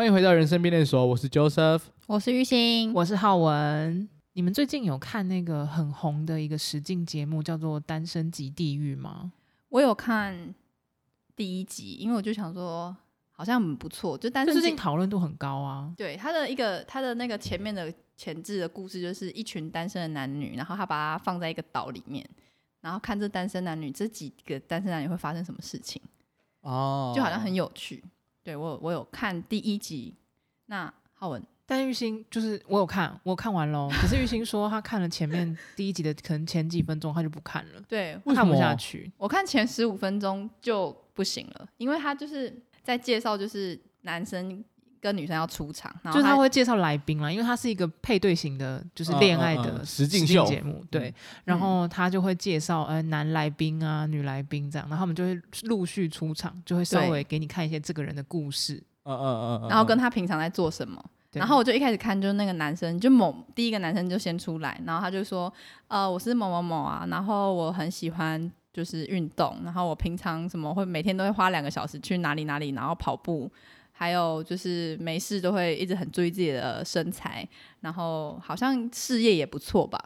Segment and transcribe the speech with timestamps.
[0.00, 4.08] 欢迎回到人生变电所，我是 Joseph，我是玉兴，我是浩文。
[4.32, 9.30] 你们最近有看那个很红的一个实境节目，叫做《单身即地狱》吗？
[9.68, 10.54] 我有看
[11.36, 12.96] 第一集，因为我就想说，
[13.30, 15.92] 好像很不错，就单身最近讨论度很高啊。
[15.98, 22.26] 对他的一个他的那个前面的前置的故事，就是一群单身的男女，然后他把它放在一个岛里面，
[22.80, 26.00] 然后看这单身男女这几个单身男女会发生什么事情
[26.62, 28.02] 哦，就好像很有趣。
[28.42, 30.14] 对我我有看第一集，
[30.66, 31.42] 那浩文。
[31.66, 33.88] 但玉兴就是我有看，我看完喽。
[33.92, 39.12] 可是玉兴说他看了前面 第一集的，可能前几分钟他就不看了，对，看不下去。
[39.16, 44.64] 我看前十五分钟就不行了，因为他就是在介绍，就是男生
[45.00, 51.12] 跟女生要出场，然后就是他会介绍来宾啦，因为他是一个配对型的，就是恋爱的实境秀节目，对。
[51.44, 61.02] 然后他就会介绍呃男来宾啊、女来宾这样，然后他们就会陆续出场，就会稍微给你看一些这个人的故事，嗯嗯嗯，然后跟他平常在做什么。
[61.32, 65.52] 然后我就一开始看，就是那个男生，就某第一个男生就先出来，然后他就说，
[65.86, 73.48] 呃，我是某某某啊，然后我很喜欢就是运动，然后我平常什么会每天都会花两个小时去哪里哪里，然后跑步，
[74.00, 77.46] 还有就是没事都会一直很注意自己的身材，
[77.80, 80.02] 然后好像事业也不错吧？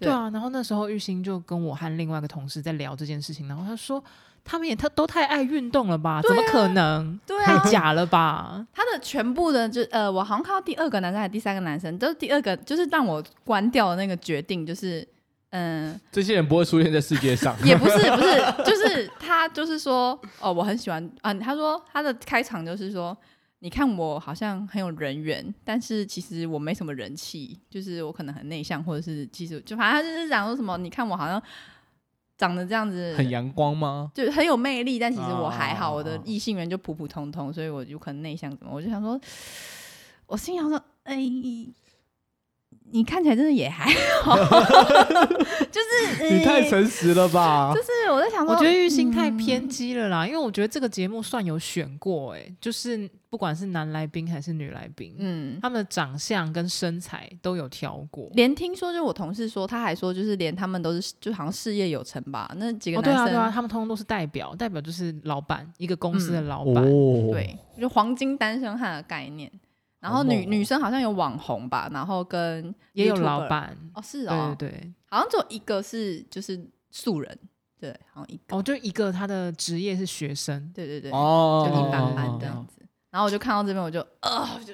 [0.00, 4.02] 对，啊，然后那时候玉兴就跟我和另外一个同事在聊这件事情，然后他说。
[4.42, 6.12] 他们也他都太爱运动了吧？
[6.12, 7.20] 啊、怎么可能？
[7.26, 8.66] 对啊，太假了吧？
[8.72, 15.06] 他的全部的就呃，我好像看到第二个男生还是第三个男生，都是第二个，就是让我关掉的那个决定，就是
[15.50, 17.56] 嗯，呃、这些人不会出现在世界上。
[17.64, 21.32] 也不是 不是，就是他就是说哦，我很喜欢啊。
[21.34, 23.16] 他说他的开场就是说，
[23.60, 31.42] 你看我好像很有人缘，但是其实我没什么人气，就是我可能很内向，或者是其实就反正他就是讲说什么，你看我好像。
[32.38, 34.10] 长得这样子很阳光吗？
[34.14, 39.20] 就很有魅力，但其实我还好，我的异性缘就普普通通，所以我就可能内向什么，我就想说，
[40.24, 41.18] 我心想说，哎。
[42.92, 43.90] 你看起来真的也还
[44.22, 44.36] 好，
[45.70, 47.72] 就是、欸、你太诚实了吧？
[47.74, 58.28] 就是我在想说，我觉得玉兴太偏激了啦，嗯、因为我觉得这个节目算有选过、欸，哎，就是不管是男来宾还是女来宾，嗯，他们的长相跟身材都有挑过。
[58.34, 62.50] 连听说，就我同事说，他还说，就是连他们都是，就好像事业有成吧？
[62.56, 69.50] 那几个男生，哦、对啊，对啊，他们通通都是代表，代表就是老板，一个公司的老板，嗯哦、对，就黄金单身汉的概念。
[70.00, 76.58] 然后女女生好像有网红吧，然后跟也有老板哦，是哦，对对，好像只有一个是就是
[76.90, 77.38] 素人，
[77.78, 82.82] 对，好像一个哦，就一个他的职业是学生，对对对，哦，就一般般这样子。
[83.10, 84.72] 然后我就看到这边，我就呃，就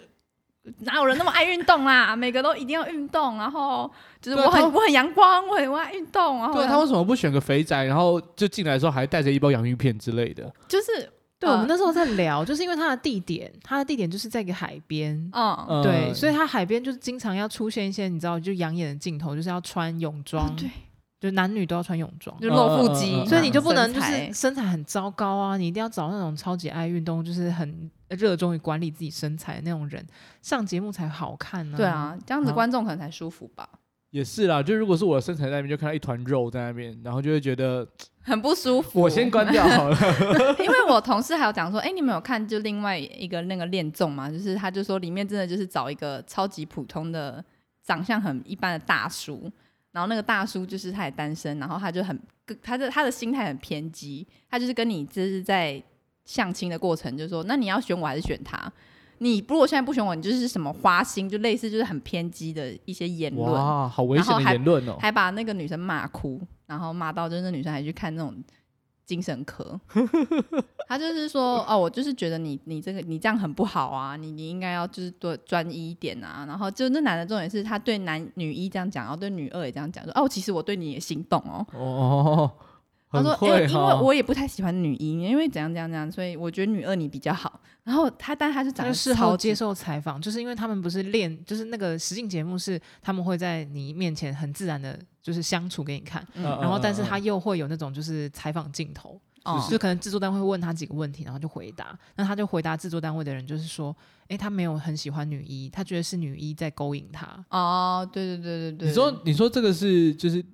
[0.80, 2.14] 哪有人那么爱运动啦？
[2.14, 10.54] 每个都一定要运动，然后就是我很我很阳光，我很我爱运动，然后对他为什么不选个肥宅，然后就进来的时候还带着一包洋芋片之类的？
[10.68, 11.10] 就是。
[11.38, 20.70] 对，我们那时候在聊，就是因为它的地点，它的地点就是在一个海边，嗯，对，所以它海边就是经常要出现一些你知道就养眼的镜头，就是要穿泳装，对，
[21.20, 30.06] 就男女都要穿泳装，就露腹肌，所以你就不能就是身材很糟糕啊，你一定要找那种超级爱运动，就是很热衷于管理自己身材的那种人
[30.40, 31.76] 上节目才好看呢。
[31.76, 33.68] 对啊，这样子观众可能才舒服吧。
[34.16, 37.86] 也是啦，就如果是我的身材在那边，就看到一团肉在那边，然后就会觉得
[38.22, 38.98] 很不舒服。
[38.98, 39.96] 我先关掉好了，
[40.58, 44.30] 因为我同事还有讲说，哎、欸，你们有看就另外一个那个恋综嘛？
[44.30, 47.44] 就是他就说里面真的就是找一个超级普通的
[47.82, 49.52] 长相很一般的大叔，
[49.92, 52.18] 然后那个大叔就是他也单身，然后他就很
[52.62, 55.82] 他的他的心态很偏激，他就是跟你就是在
[56.24, 58.72] 相亲的过程，就是说那你要选我还是选他？
[59.18, 65.08] 你如果现在不选我，你就是什么花心，就类似就是很偏激的一些言论，哇，好危险的言论哦还！
[65.08, 68.34] 还把那个女生骂哭，然后骂到就是那女生还去看那种
[69.04, 69.80] 精神科。
[70.88, 76.44] 他就是说，哦，我就是觉得你你这个你这样很不好啊，你你应该要就是多专一一点啊。
[76.46, 81.66] 然后就那男的重点是他对男女一这样讲，然后对女二也这样讲，说哦，其实我对你也心动哦。
[81.72, 82.52] 哦。
[83.08, 87.60] 他说：“哎、欸，因为我也不太喜欢女一，因为怎样怎样怎样，所以我觉得女二你比较好。
[87.84, 96.26] 然后他，但他是长得事后接受采访，就是因为他们不是练，就是那个实境节目是他们会在你面前很自然的，就是相处给你看。
[96.34, 101.96] 嗯、然后，但是他又会有那种就是采访镜头，嗯、就可能制作单位会问他几个问题，然后就回答。
[102.16, 107.44] 那他就回答制作单位的人，就是说，哎、欸，他没有很喜欢女一，他觉得是女一在勾引他。
[107.50, 108.88] 哦，对对对对对。
[108.88, 110.44] 你说，你说这个是就是。”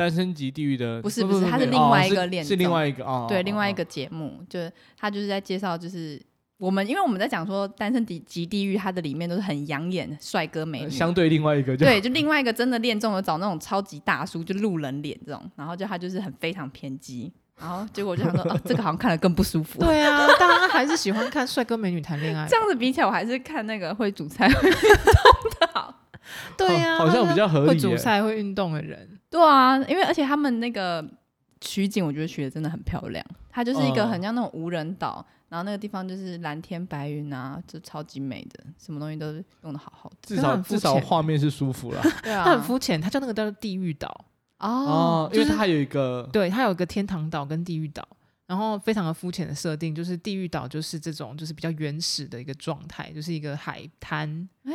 [0.00, 6.18] 单身级地狱的不是不是，他是另外一个恋，是另外一个哦，对，另外一个节目，就是他就是在介绍，就是
[6.56, 17.30] 我们因为我们在讲说单身即地狱，它的里面都是很养眼帅哥美女，相对另外一个对，就另外一个真的恋中了找那种超级大叔，就路人脸这种，然后就他就是很非常偏激，
[17.60, 19.80] 然后结果我就想说，啊，这个好像看得更不舒服。
[19.84, 22.46] 对啊，大家还是喜欢看帅哥美女谈恋爱。
[22.48, 25.94] 这样子比起来，我还是看那个会煮菜会运动的好。
[26.56, 27.68] 对呀、啊，好像比较合理。
[27.68, 31.02] 会煮菜会运动的人，对啊，因为而且他们那个
[31.60, 33.24] 取景，我觉得取的真的很漂亮。
[33.48, 39.32] 它就是一个很像那种无人岛，嗯、然后那个地方就是蓝天白云啊，就超级美的，什么东西都
[39.62, 40.16] 用的好好的。
[40.22, 42.02] 至少至少画面是舒服了。
[42.22, 44.24] 对啊，它很肤浅，它叫那个叫做地狱岛。
[44.58, 48.06] 哦，因为它有一个，对，它有一个天堂岛跟地狱岛，
[48.46, 54.74] 然后非常的肤浅的设定，就是地狱岛就是这种就是比较原始的一个状态，就是一个海滩，哎，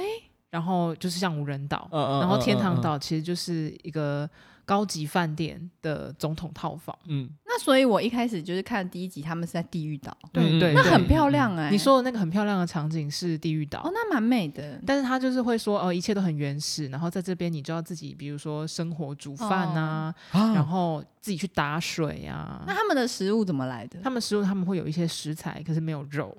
[0.55, 4.29] 然后就是像无人岛，嗯嗯，然后天堂岛其实就是一个。
[4.67, 11.69] 高级饭店的总统套房，嗯，那所以我一开始就是看第一集，他们是在地狱岛，对对，那很漂亮哎、欸。
[11.69, 14.81] 你说的那个很漂亮的场景是地狱岛，哦，那蛮美的。
[14.83, 22.63] 但是他就是会说，哦，一切都很原始，然后在这边你就要自己，比如说生火煮饭啊，哦、然后自己去打水啊。
[22.65, 23.99] 那他们的食物怎么来的？
[24.01, 26.35] 他们食物他们会有一些食材，可是没有肉。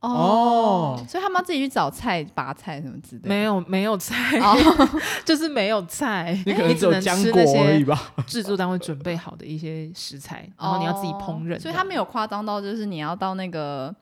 [0.00, 3.28] 哦，所以他们要自己去找菜、拔菜什么之类的。
[3.28, 4.38] 没有，没有菜，
[5.24, 6.40] 就是没有菜。
[6.46, 8.14] 你可能只有浆果而已吧。
[8.26, 11.58] 制作单位准备好的一些食材，然后你要自己烹饪。
[11.58, 13.94] 所以他没有夸张到，就是你要到那个。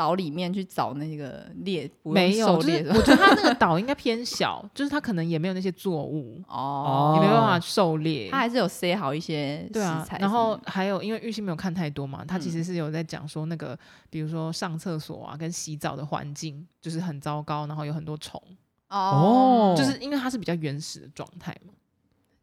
[0.00, 10.16] 岛里面去找那个猎，没有，就是我觉得它那个岛应该偏小， 就是它可能也没有那些作物哦，也没办法狩猎，它还是有塞好一些食材。
[10.18, 18.42] 然后还有，因为玉溪没有看太多嘛，他其实是有在讲说那个，比如说上厕所啊，跟洗澡的环境就是很糟糕，然后有很多虫
[18.88, 21.74] 哦，就是因为它是比较原始的状态嘛。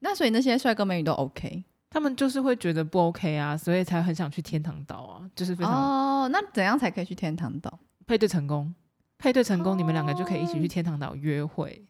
[0.01, 1.63] 那所以那些帅哥美女都 OK。
[1.89, 6.29] 他们就是会觉得不 OK 啊，所以才很想去天堂岛啊，就是非常哦。
[6.29, 7.79] 那怎样才可以去天堂岛？
[8.05, 8.73] 配对成功，
[9.17, 11.85] 配对成功，哦、你们两个就可以一起去天堂岛约会。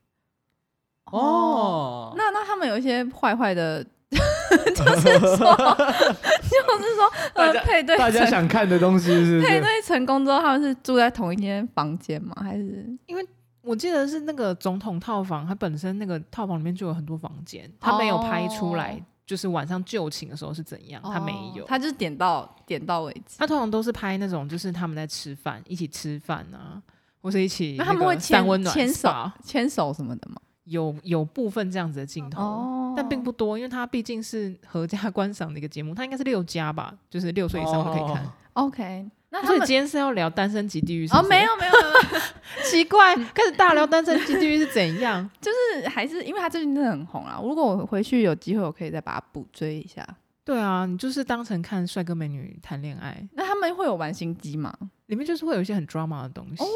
[1.06, 12.36] 哦，那那他们有一些坏坏的， 就是说，就是说，呃，配对大家想看的东西是，是配对成功之后，他们是住在同一间房间吗？
[12.42, 13.26] 还是因为
[13.62, 19.02] 我记得是那个总统套房，它本身那个套房里面就有很多房间，它没有拍出来。
[19.28, 21.02] 哦就是晚上就寝的时候是怎样？
[21.04, 23.36] 他没有，他就是点到点到为止。
[23.38, 26.82] 他通常都是拍那种，就是他们在吃饭，一起吃饭啊，
[27.22, 30.38] 或是一起那他们会牵温暖牵手牵手什么的吗？
[30.64, 38.26] 有有部分这样子的镜头，哦、但并不多，因为他毕竟是合家观赏的一个节目，他应该是六家吧，就是六岁以上都可以看。
[38.26, 39.10] 哦、OK。
[39.30, 41.08] 那所以今天是要聊单身即地狱？
[41.10, 41.80] 哦，没有没有没
[42.18, 42.22] 有，
[42.64, 45.30] 奇怪，开始大聊单身即地狱是怎样？
[45.42, 47.40] 就是还是因为他最近真的很红啊。
[47.44, 50.08] 如果我回去有机会，我可以再把它补追一下。
[50.46, 53.22] 对啊，你就是当成看帅哥美女谈恋爱。
[53.34, 54.74] 那他们会有玩心机吗？
[55.08, 56.68] 里面就是会有一些很 drama 的东西啊。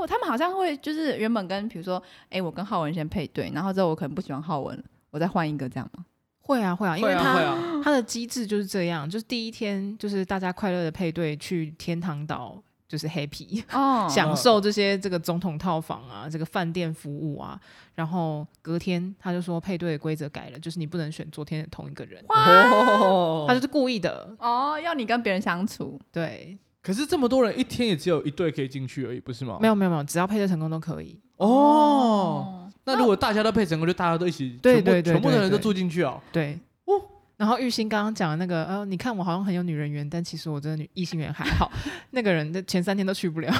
[0.00, 6.06] 哦，他们好像会就是原本跟比如说，哎、欸，我跟浩文先配对，然后之后我可能不喜欢浩文，我再换一个这样吗？
[6.48, 17.60] 会啊会啊，因为他他的机制就是这样，就是第一天就是大家快乐的配对去天堂岛，就是 happy 哦， 享受这些这个总统套房啊，这个饭店服务啊，
[17.94, 22.24] 然后隔天他就说配对的规则改了，就是你不能选昨天的同一个人，
[23.46, 26.56] 他就是故意的哦，要你跟别人相处，对。
[26.80, 29.58] 可是这么多人，一天也只有一对可以进去而已，不是吗？
[29.60, 31.46] 没有没有没有，只要配对成功都可以哦。
[31.46, 32.57] 哦
[32.94, 36.20] 那如果大家都配成功，就大家都一起，对对对，全部的人都住进去哦。
[36.32, 36.94] 对哦。
[37.36, 41.70] 然后玉兴刚刚讲的那个，呃，你看我好像很有女人缘，但其实我真的女异性缘还好。
[42.10, 43.52] 那个人的前三天都去不了，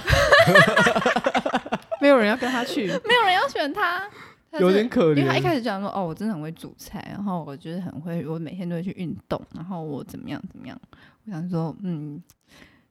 [2.00, 4.02] 没有人要跟他去，没有人要选他，
[4.58, 5.18] 有点可怜。
[5.18, 10.76] 因为他一开始讲说，哦，我真的很会煮菜，然后我就是很会，我每天都会去运动，然后我怎么样怎么样。
[11.26, 12.20] 我想说，嗯。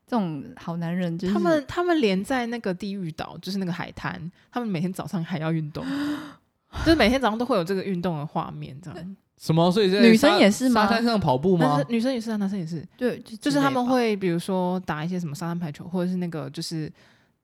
[0.08, 4.18] 这种好男人，就是他们，他们连在那个地狱岛，就是那个海滩，
[4.50, 5.84] 他们每天早上还要运动，
[6.84, 9.16] 就是每天早上都会有这个运动的画面，这样。
[9.36, 9.70] 什么？
[9.70, 10.82] 所以女生也是吗？
[10.82, 11.80] 沙滩上跑步吗？
[11.88, 12.82] 女生也是啊，男生也是。
[12.96, 16.90] 对，就是他们会比如说打一些什么沙滩排球，或者是那个就是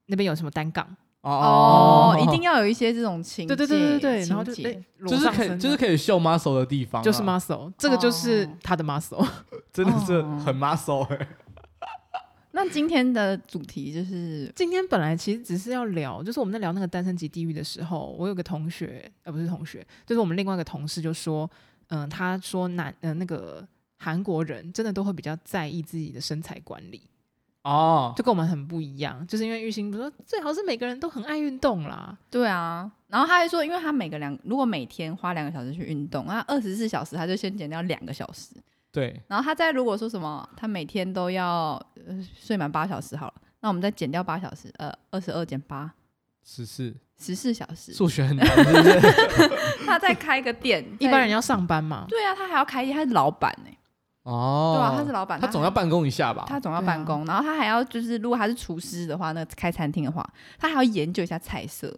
[0.07, 0.85] 那边有什么单杠
[1.21, 9.25] 哦，一定要有一些这种情节，对对对对对，然后就就是可以就是可以秀 muscle 的地方，就是 muscle，这个就是他的 muscle，
[9.73, 11.29] 真的是很 muscle 哎。
[12.57, 21.51] 那今天的主题就是，今天本来其实只是要聊，就是我们在聊那个单身级地狱的时候，我有个同学，呃，不是同学，就是我们另外一个同事就说，
[21.89, 23.67] 嗯、呃，他说男，呃，那个
[23.99, 27.03] 韩国人真的都会比较在意自己的身材管理。
[27.65, 38.55] 哦，就跟我们很不一样，就是因为玉兴不是说最好是每个人都很爱运动啦，对啊，然后他还说，因为他每个两如果每天花两个小时去运动，那二十四小时他就先减掉两个小时。
[38.95, 41.73] 对，然后他在如果说什么，他每天都要
[42.07, 45.93] 呃睡满八小时好了，那我们再减掉八小时，呃，二十二减八，
[46.45, 49.51] 十四，十四小时，数学很难，是不是？
[49.85, 52.07] 他再开个店， 一般人要上班嘛？
[52.09, 53.71] 对啊，他还要开业，他是老板呢。
[54.23, 56.45] 哦，对啊，他是老板，他总要办公一下吧？
[56.47, 60.25] 他总要办公，啊、然后他还要就是，如果他是厨师的话，那开餐厅的话，
[60.57, 61.93] 他还要研究一下菜色。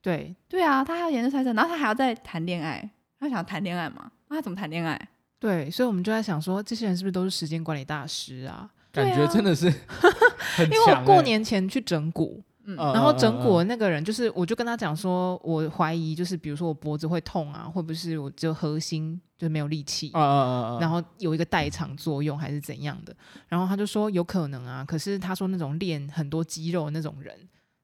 [0.00, 2.88] 对，对啊，他还要研究菜色，然后他还要再谈恋爱。
[3.18, 4.12] 他想谈恋爱嘛？
[4.28, 5.08] 那他怎么谈恋爱？
[5.44, 8.66] 对，所以我们就在想说，这些人是不是都是时间管理大师啊？
[8.90, 10.64] 感觉真的是、欸。
[10.64, 12.42] 因为我过年前去整骨。
[12.66, 23.14] 嗯，然后整骨的那个人就是，我就跟他讲说，我怀疑就是，比如说我脖子会痛啊，会不会是我就核心就没有力气啊啊啊，然后有一个代偿作用还是怎样的？
[23.48, 27.38] 然后他就说有可能啊，可是他说那种练很多肌肉的那种人，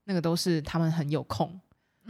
[0.04, 1.60] 那个都是他们很有空。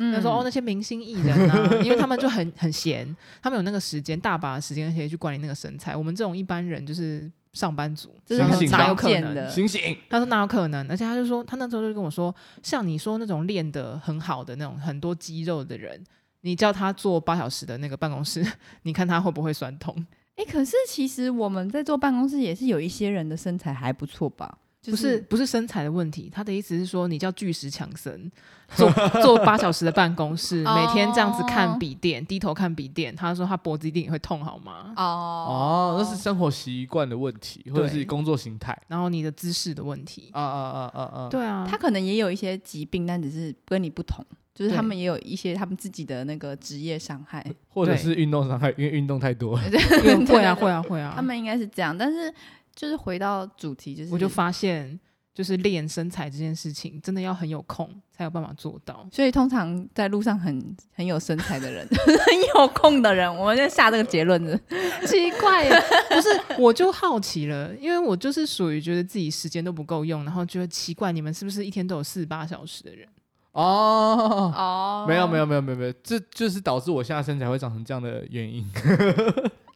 [0.01, 5.95] 嗯，他说哦，那些明星艺人啊，因为他们就很很闲，他们有那个时间，大把的时间可以去管理那个身材。
[5.95, 7.31] 我们这种一般人就是。
[7.53, 9.51] 上班族，这是很常见的。
[9.51, 9.97] 醒醒！
[10.09, 10.89] 他说哪有可能？
[10.89, 16.01] 而且他就说，他那时候就跟我说，像你说那种练得很好的那种很多肌肉的人，
[16.43, 18.47] 你叫他坐八小时的那个办公室，
[18.83, 19.93] 你看他会不会酸痛？
[20.37, 24.59] 哎、欸，可是其实我们在坐办公室也是有一些人的身材还不错吧？
[24.83, 28.31] 就是、不是不是身材的问题，他的意思是说，你叫巨石强森
[28.75, 28.91] 坐
[29.23, 34.95] 坐八小时的办公室，每天这样子看笔电，低头看笔电，他说他脖子一定也会痛，好吗？
[34.97, 40.31] 哦哦，那是生活习惯的问题，或者是工作形态，然后你的姿势的问题。
[40.33, 41.29] 啊啊啊啊啊！
[41.29, 49.57] 对啊，他可能也有一些疾病，但只是跟你不同，就是他们也有一些他们自己的那个职业伤害，或者是运动伤害，因为运动太多。
[50.27, 52.33] 会啊会啊会啊，他们应该是这样，但是。
[52.81, 54.99] 就是回到主题，就是我就发现，
[55.35, 59.07] 就是练身材这件事情，真的要很有空才有办法做到。
[59.13, 62.17] 所以通常在路上很很有身材的人， 很
[62.57, 64.59] 有空的人，我们就下这个结论的。
[65.07, 65.71] 奇怪耶，
[66.09, 66.29] 不是？
[66.59, 73.07] 我就好奇了，因为我就是属于觉得自己时间都不够用，然后觉得奇怪，你们是不是一天都有四十八小时的人？
[73.53, 78.65] 哦哦，没有没有没有没有没有，这就是导致我现在身材会长成这样的原因。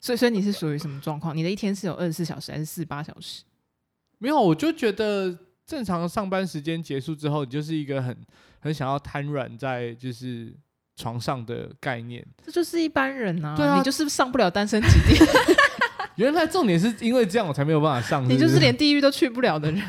[0.04, 1.34] 所以，所以你是属于什么状况？
[1.34, 3.42] 你的一天是有二十四小时还是四十八小时？
[4.18, 5.34] 没有，我就觉得
[5.64, 8.14] 正常上班时间结束之后，你就是一个很
[8.60, 10.52] 很想要瘫软在就是
[10.94, 12.22] 床上的概念。
[12.44, 15.24] 这就是一般人啊，对啊，你就是上不了单身基地。
[16.16, 18.34] 原来重点是因为这样，我才没有办法上是是？
[18.34, 19.82] 你就是连地狱都去不了的人。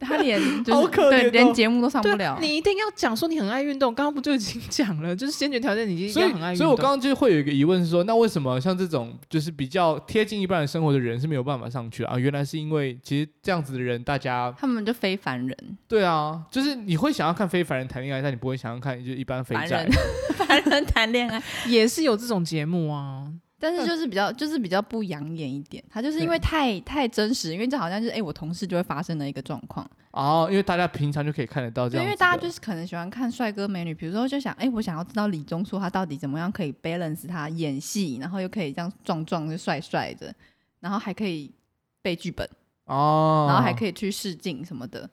[0.00, 2.38] 他连 就是好可怜哦，对，连节目都上不了。
[2.40, 5.14] 你一定要讲说你很爱运动，刚刚不就已经讲了？
[5.14, 6.56] 就是先决条件，你一定要很爱运动。
[6.56, 12.18] 所以，所以我刚刚就会有一个疑问是说，那为什么像这种就是比较贴近一般人生活的人是没有办法上去啊？
[12.18, 15.56] 原来是因为其实这样子的人，大家他们就非凡人。
[15.86, 19.88] 对啊，就是你会想要看非凡人谈恋爱，但你不会想要看就一般肥宅
[20.34, 23.26] 凡人谈恋爱，也是有这种节目啊。
[23.60, 25.84] 但是就是比较，就是比较不养眼一点。
[25.90, 29.88] 他就是因为太太真实，因为这好像就是哎、欸，我同事就会发生的一个状况。
[30.12, 32.04] 哦，因为大家平常就可以看得到这样。
[32.04, 40.34] 因为大家就是可能喜欢看帅哥美女，比如说就想哎、欸，我想要知道李钟硕他到底怎么样可以 balance 他演戏，然后又可以这样壮壮就帅帅的，
[40.80, 41.52] 然后还可以
[42.00, 42.48] 背剧本
[42.86, 45.08] 哦，然后还可以去试镜什么的。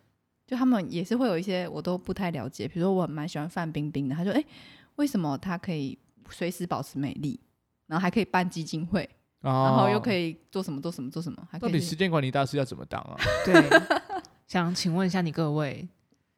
[0.47, 4.45] 就他们也是会有一些我都不太了解，比如说我蛮喜欢范冰冰的，他说哎、欸，
[4.95, 5.99] 为什么他可以
[6.29, 7.37] 随时保持美丽？
[7.87, 9.03] 然后还可以办基金会，
[9.41, 11.47] 哦、然后又可以做什么做什么做什么？
[11.49, 13.17] 还可以到底时间管理大师要怎么当啊？
[13.43, 13.53] 对，
[14.45, 15.87] 想请问一下你各位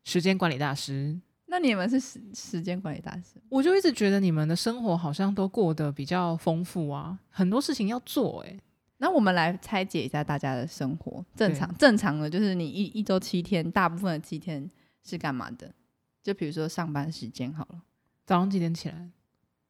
[0.03, 3.41] 时间管理大师，那你们是时时间管理大师？
[3.50, 8.60] 我就一直觉得你们的生活好像都过得比较丰富啊，很多事情要做哎、欸。
[9.01, 14.70] 那我们来拆解一下大家的生活，正常正常的就是你一一周七天，大部分的七天
[15.03, 15.74] 是干嘛的？
[16.22, 17.82] 就比如说上班时间好了，
[18.25, 19.10] 早上几点起来？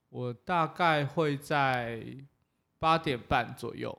[0.10, 2.02] 我大概会在
[2.80, 3.96] 八点半左右，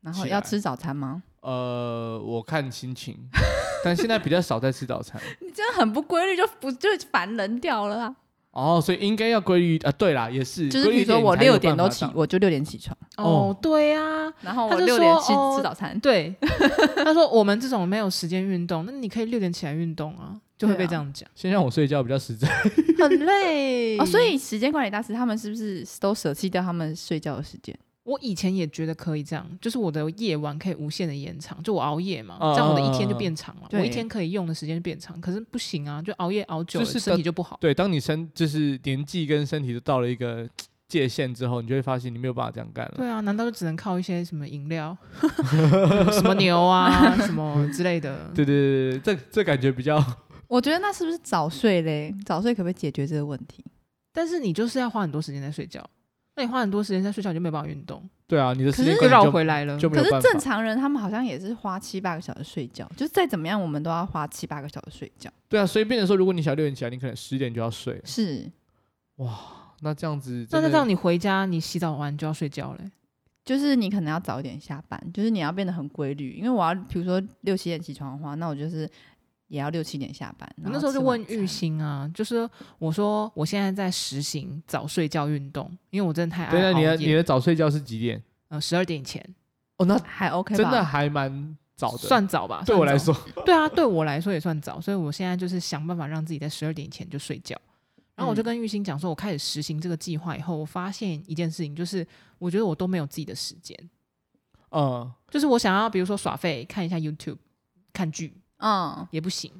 [0.00, 1.22] 然后要吃早餐吗？
[1.40, 3.16] 呃，我看心情，
[3.84, 5.20] 但现在比较少在吃早餐。
[5.42, 8.16] 你真的很不规律，就不就烦人掉了啊！
[8.52, 9.90] 哦，所以应该要规律啊。
[9.90, 12.96] 对啦，也是，就是比如说我六点都起，我就六点起床。
[13.16, 15.98] 哦，对呀、啊，然后我六点吃吃早餐。
[15.98, 16.32] 对，
[17.04, 20.38] 他说我们这种没有时间运动，那你可以六点起来运动啊。
[20.58, 22.48] 就会被这样讲，先让我睡觉比较实在，
[22.98, 24.06] 很累哦。
[24.06, 27.76] 所以时间管理大师他们是不是都舍弃掉他们睡觉的时间？
[28.04, 35.20] 我以前也觉得可以这样，就是我的夜晚可以无限的延长，就我熬夜嘛，这样我的一天就变长了，我一天可以用的时间就变长。
[35.20, 37.56] 可是不行啊，就熬夜熬久了，身体就不好。
[37.60, 40.48] 对，当你身就是年纪跟身体都到了一个
[40.88, 42.94] 界限之后，你就会发现你没有办法这样干了。
[42.96, 44.96] 对啊，难道就只能靠一些什么饮料，
[46.12, 48.30] 什么牛啊， 什么之类的？
[48.34, 50.04] 对对对对，这这感觉比较。
[50.52, 52.14] 我觉得那是不是早睡嘞？
[52.26, 53.64] 早睡可不可以解决这个问题？
[54.12, 55.82] 但是你就是要花很多时间在睡觉，
[56.36, 58.06] 那你花很多时间在睡觉，你就没办法运动。
[58.26, 59.78] 对啊，你的时间就绕回来了。
[59.78, 65.32] 可是正常人他们好像也是花七八个小时睡觉，就是再怎么样，我们都要花七八个小时睡觉。
[65.48, 67.98] 对啊，所以变成说，如果你想六点起来，你可能十点就要睡。
[68.04, 68.46] 是，
[69.16, 69.38] 哇，
[69.80, 72.90] 那这样子，那那这样你回家你洗澡完就要睡觉嘞？
[73.42, 76.32] 就是你可能要早一点下班，就是你要变得很规律。
[76.32, 78.88] 因为我要比如说六七点起床的话，那我就是
[79.52, 80.50] 也要六七点下班。
[80.64, 86.50] 我那时候就问玉兴啊，就是我说我现在在实行早睡觉运动，因为我真的太爱。
[86.50, 88.22] 对啊，你的你的早睡觉是几点？
[88.48, 89.22] 呃，十二点以前。
[89.76, 92.62] 哦，那还 OK，真的还蛮早的，算早吧？
[92.64, 94.80] 对我来说， 对啊，对我来说也算早。
[94.80, 97.54] 所以我现在就是想办法让自己在十二点以前就睡觉。
[98.14, 102.06] 然后我就跟玉兴讲说，我开始实行这个计划以后，我发现一件事情，就是
[102.38, 103.78] 我觉得我都没有自己的时间。
[104.70, 107.36] 嗯，就是我想要，比如说耍废，看一下 YouTube，
[107.92, 108.32] 看剧，
[108.62, 109.50] 嗯，也不行，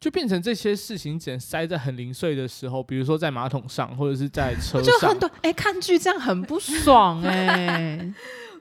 [0.00, 4.82] 就变成这些事情只能塞在很零碎的时候，比如说在马桶上，或者是在车上。
[4.82, 8.12] 就很多哎，看剧这样很不爽 哎。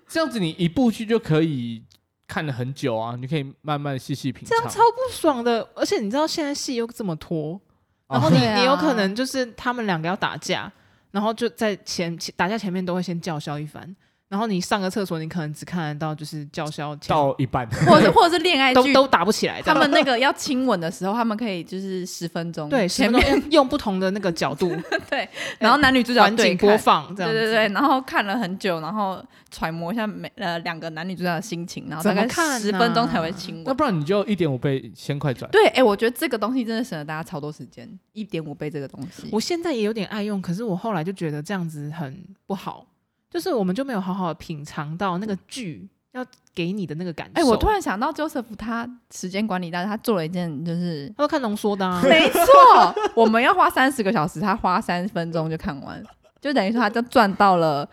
[0.07, 1.83] 这样子你一部剧就可以
[2.27, 4.55] 看了很久啊，你可以慢慢细细品尝。
[4.55, 7.59] 这样超不爽的，而且你知道现在戏又这么拖，
[8.07, 10.71] 然后你你有可能就是他们两个要打架，
[11.09, 13.95] 然后就在前打架前面都会先叫嚣一番。
[14.35, 19.61] 然后你上个厕所，你可能只看得到就是叫嚣到一半， 或者 或者是恋爱剧都都打不起来。
[19.61, 24.75] 他们那个 要亲吻的时候，他们可以就是十分钟，对，前面用不同的那个角度，
[25.09, 25.25] 对，
[25.57, 32.27] 然后男女主角环境播放，对对对，然后看了很久，然后揣摩一下每呃两个男女主角的心情，然后大概
[32.59, 33.63] 十分钟才会亲吻。
[33.65, 35.49] 那不然你就一点五倍先快转。
[35.49, 37.89] 对，哎，我觉得这个东西真的省了大家超多时间。
[38.11, 42.85] 一点五倍这个东西，我现在也有点爱用，可是我后来就觉得这样子很不好。
[43.29, 47.33] 就是我们就没有好好品尝到那个剧要给你的那个感受。
[47.33, 52.01] 哎、欸，我突然想到，Joseph 他时间管理大师，他做了一件，就是他都看浓缩的啊。
[52.07, 56.01] 没错，我们要花三十个小时，他花三分钟就看完，
[56.39, 57.87] 就等于说他就赚到了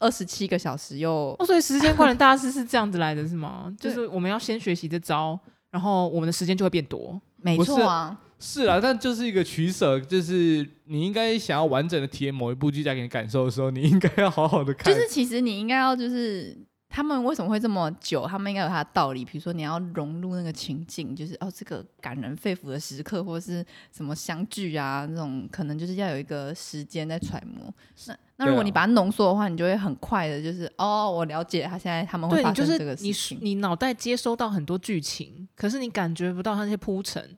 [0.00, 1.36] 二十七个小时又。
[1.38, 3.72] 哦，所以时间管理大师是这样子来的，是吗？
[3.78, 5.38] 就是我们要先学习这招，
[5.70, 7.20] 然后我们的时间就会变多。
[7.36, 8.18] 没错啊。
[8.40, 14.92] 是啊，但就是一个取舍，就是你应该想要完整的体验某一部剧带给你感受的时候，你应该要好好的看。
[14.92, 16.56] 就是其实你应该要，就是
[16.88, 19.24] 他们为什么会这么久，他们应该有他的道理。
[19.24, 27.74] 比如说你要融入那个情境，就是哦这个感人肺腑的时刻，或者是什么相聚啊那种，可能就是要有一个时间在揣摩。
[28.06, 33.36] 那那如果你把它浓缩的话，你就会很快的，就是哦我了解他现在他们会发生这个事情。
[33.40, 37.28] 你你脑袋接收到很多剧情，可是你感觉不到那些铺陈。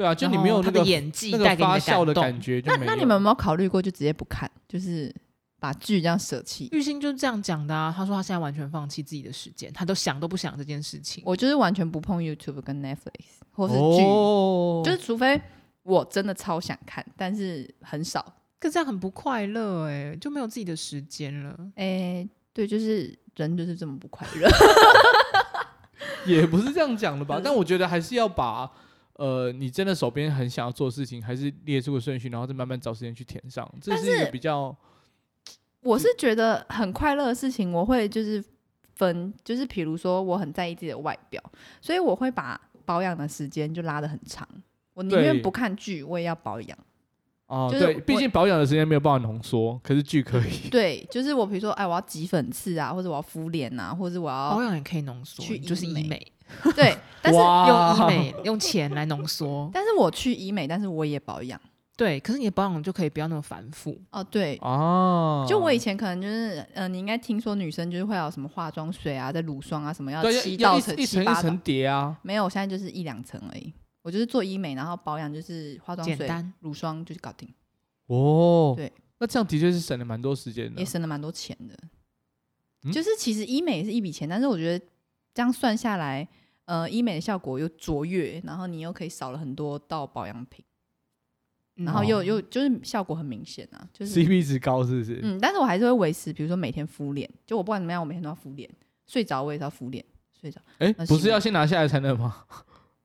[0.00, 2.62] 对啊，就你没有那个演技带给你的发酵的感觉。
[2.64, 5.14] 那那你们有没有考虑过，就直接不看，就是
[5.58, 6.70] 把剧这样舍弃？
[6.72, 7.92] 玉兴就是这样讲的啊。
[7.94, 11.22] 他说他现在完全放弃自己的时间，他都想都不想这件事情。
[11.26, 15.38] 我就是完全不碰 YouTube 跟 Netflix 或是剧，哦、就是除非
[15.82, 18.24] 我真的超想看，但是很少。
[18.58, 21.54] 可是这样很不快乐哎，就没有自己的时间了。
[21.74, 24.48] 哎，对，就是人就是这么不快乐。
[26.24, 27.38] 也不是这样讲的吧？
[27.44, 28.70] 但我觉得还是要把。
[29.20, 34.74] 呃，你真的手边很想要做事情，还是列出个顺序，然后再慢慢找时间去填上，这是一个比较。
[35.82, 38.42] 我是觉得很快乐的事情，我会就是
[38.94, 41.42] 分，就是比如说我很在意自己的外表，
[41.82, 44.48] 所以我会把保养的时间就拉得很长。
[44.94, 46.78] 我宁愿不看剧，我也要保养。
[47.46, 50.68] 哦，对，毕竟保养的时间没有办法浓缩，可是剧可以。
[50.72, 56.32] 对，就是我比如说，哎，我要挤粉刺啊，或者我要敷脸啊，或者我要保养也可以浓缩，去就是医美。
[56.74, 59.70] 对，但是用医美用钱来浓缩。
[59.72, 61.60] 但是我去医美，但是我也保养。
[61.96, 63.94] 对，可是你的保养就可以不要那么繁复。
[64.10, 65.44] 哦，对哦。
[65.46, 72.18] 就我以前可能就是，呃，你应该听说女生就是会有什么化妆水啊，在乳霜啊什么要七到层、一层一层叠啊。
[72.22, 73.70] 没有，我现在就是一两层而已。
[74.00, 76.26] 我就是做医美，然后保养就是化妆水、
[76.60, 77.46] 乳霜就是搞定。
[78.06, 82.90] 哦，对，那这样的确是省了蛮多时间的，也省了蛮多钱的。
[82.90, 84.86] 就是其实医美也是一笔钱，但是我觉得
[85.34, 86.26] 这样算下来。
[86.70, 90.64] 呃，医美的效果又卓越，然后你又可以少了很多道保养品，
[91.74, 95.18] 然后又又就是效果很明显啊，就是 CP 值高，是不是？
[95.20, 98.70] 嗯，但是我还是会维持，比如说每天敷脸，就我不管怎么样，我每天都要敷脸，
[99.04, 100.04] 睡着我也是要敷脸，
[100.40, 100.60] 睡着。
[100.78, 102.44] 哎，不是要先拿下来才能吗？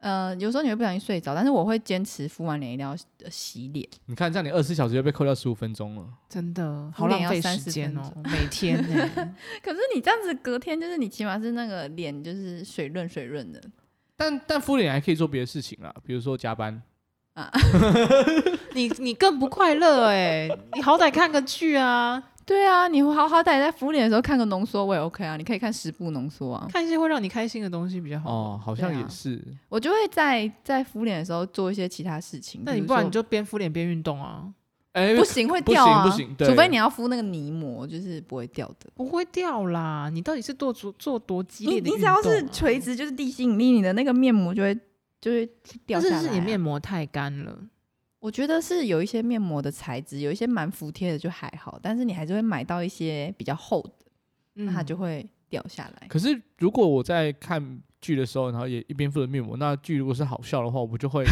[0.06, 2.96] 呃，有时候你会不小心睡着，但是我会坚持敷完脸一定要
[3.28, 3.90] 洗脸。
[4.06, 8.78] 你看，这样你二十四小时就被扣掉十五分钟了，真的好浪费时间哦， 每天。
[9.64, 13.60] 可是你这样子隔天就是你起码是那个脸就是水润水润的。
[14.16, 16.80] 但但敷脸还可以做别的事情啦，比如说加班
[17.34, 17.52] 啊。
[18.76, 22.22] 你你更不快乐哎、欸，你好歹看个剧啊。
[22.46, 25.36] 对啊，你好好歹在敷脸的时候看个浓缩，我也 OK 啊。
[25.36, 28.32] 你可以看十部浓缩啊，看一些会让你开心的东西比较好。
[28.32, 29.36] 哦，好像也是。
[29.36, 32.62] 啊、我就会在在敷脸的时候做一些其他事情。
[32.64, 34.46] 那你不然你就边敷脸边运动啊？
[34.94, 36.06] 哎、欸，不行，会掉啊！
[36.06, 38.90] 不行，不行，除非你要敷那个泥膜，就是不会掉的。
[38.94, 40.10] 不会掉啦！
[40.10, 41.94] 你到底是做做做多激烈的、啊？
[41.94, 44.74] 你只要是垂直，就是地心引力，你的那个面膜就会
[45.20, 45.50] 就会
[45.86, 46.22] 掉下来、啊。
[46.22, 47.58] 是是你面膜太干了。
[48.26, 53.92] 我觉得是有一些面膜的材质，有一些蛮服帖的就还好，但是你还是会买到一些比较厚的。
[54.54, 56.08] 那它就会掉下来。
[56.08, 61.24] 可是如果我在看剧的时候，然后也一边敷着面膜，那剧如果是好笑的话，我不就会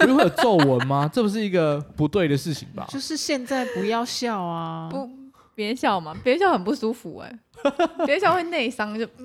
[0.00, 1.08] 不就会有皱纹吗？
[1.10, 2.86] 这不是一个不对的事情吧？
[2.90, 4.90] 就是现在不要笑啊！
[4.90, 5.08] 不，
[5.54, 9.08] 别笑嘛，别笑很不舒服哎、欸，别笑会内伤就。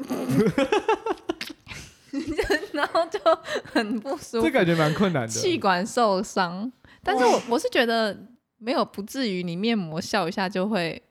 [2.71, 3.19] 然后就
[3.65, 6.71] 很不舒服，这感觉蛮困难的，气管受伤。
[7.10, 8.15] 但是我我是觉得
[8.58, 11.02] 没有不至于，你面膜笑一下就会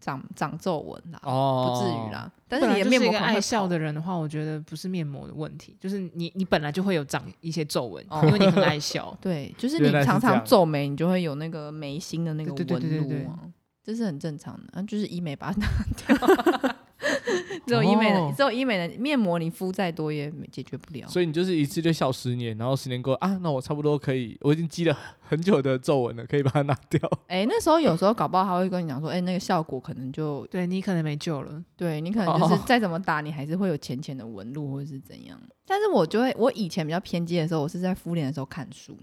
[0.00, 2.30] 长长皱纹啦，哦，不至于啦。
[2.46, 9.14] 但是你的面膜爱笑的人的话，我觉得不是面膜的问题，就是你你本来就会有长一些皱纹，因为你很爱笑。
[9.20, 13.40] 对，就是你常常皱眉，你就会有那个眉心的那个纹路啊，
[13.82, 14.82] 这是很正常的。
[14.84, 15.68] 就是医美把它 拿
[16.16, 16.76] 掉。
[17.66, 21.06] 只有医美的，只有医美的面膜，你敷再多也解决不了。
[21.08, 27.00] 所以你就是一次就笑十年，然后十年过啊，那我差不多可以，我已经积了很久的皱纹了，可以把它拿掉。
[27.26, 35.40] 哎、欸，那时候有时候搞不好他会跟你讲说，哎、欸，那个效果可能就对你可能没救了，对你可能就是 再怎么打，你还是会有浅浅的纹路或者是怎样。
[35.66, 38.96] 但是我就会，我以前比较偏激的时候，我是在敷脸的时候看书，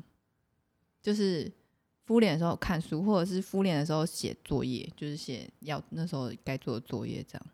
[1.02, 1.52] 就是
[2.06, 7.46] 敷脸的时候看书，或者是敷脸的时候写作业，就是写要那时候该做的作业这样。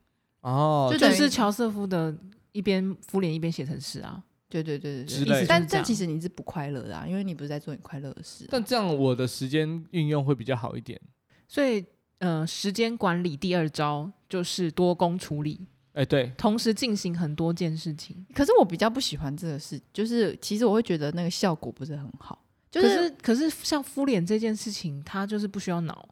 [0.42, 2.16] 哦，就就是乔瑟夫的
[2.52, 8.46] 一边敷脸一边写成诗啊，对对对对对，但但其实你是不快乐的啊，因为你不是在做你快乐的事。
[8.50, 11.00] 但这样我的时间运用会比较好一点。
[11.48, 11.86] 所以，
[12.20, 15.68] 呃，时间管理第二招就是多工处理。
[15.94, 18.26] 哎，对，同时进行很多件事情。
[18.34, 22.42] 可是我比较不喜欢这个事，就是其实我会觉得那个效果不是很好。
[22.72, 26.08] 就是可是可是像敷脸这件事情，它就是不需要脑。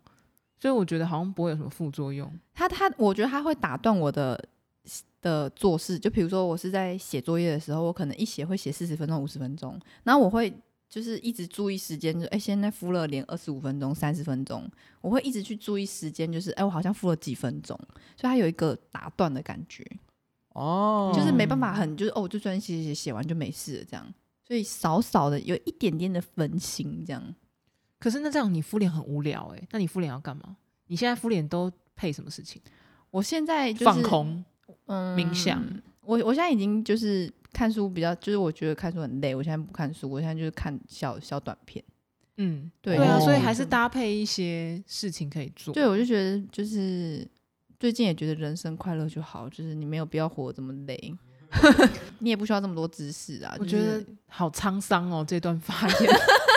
[0.60, 2.32] 所以我觉得好像不会有什么副作用。
[2.54, 4.43] 它它，我觉得它会打断我的
[5.22, 5.98] 的做事。
[5.98, 10.54] 就比如说，我是在写作业的时候，我可能一写会写四十分钟、五十分钟，然后我会
[10.89, 14.69] 就是一直注意时间，就哎、欸，现在敷了脸二十五分钟、三十分钟，
[15.02, 17.78] 我会一直去注意时间，就是哎、欸，我好像敷了几分钟，
[18.17, 19.86] 所以它有一个打断的感觉。
[20.54, 24.13] 哦，就是没办法很就是哦，我就专心写写写完就没事了这样，
[24.45, 27.36] 所以少少的有一点点的分心这样。
[27.99, 30.55] 可是那这样你敷脸很无聊哎、欸，那你敷脸要干嘛？
[30.88, 32.62] 你现在敷脸都配什么事情？
[33.12, 34.43] 我现在就是放空，
[34.85, 35.63] 嗯，冥想。
[36.01, 41.83] 我我现在已经就是看书比较，就是我觉得看书很累，我现在不看书，我现在就是看小小短片。
[42.38, 45.73] 嗯，对，对啊，所以还是搭配一些事情可以做。
[45.73, 47.27] 对，我就觉得就是
[47.79, 51.13] 最近也觉得人生快乐就好，就是你没有必要活得这么累，
[52.19, 53.55] 你也不需要这么多知识啊。
[53.57, 56.12] 就是、我觉得好沧桑哦，这段发言。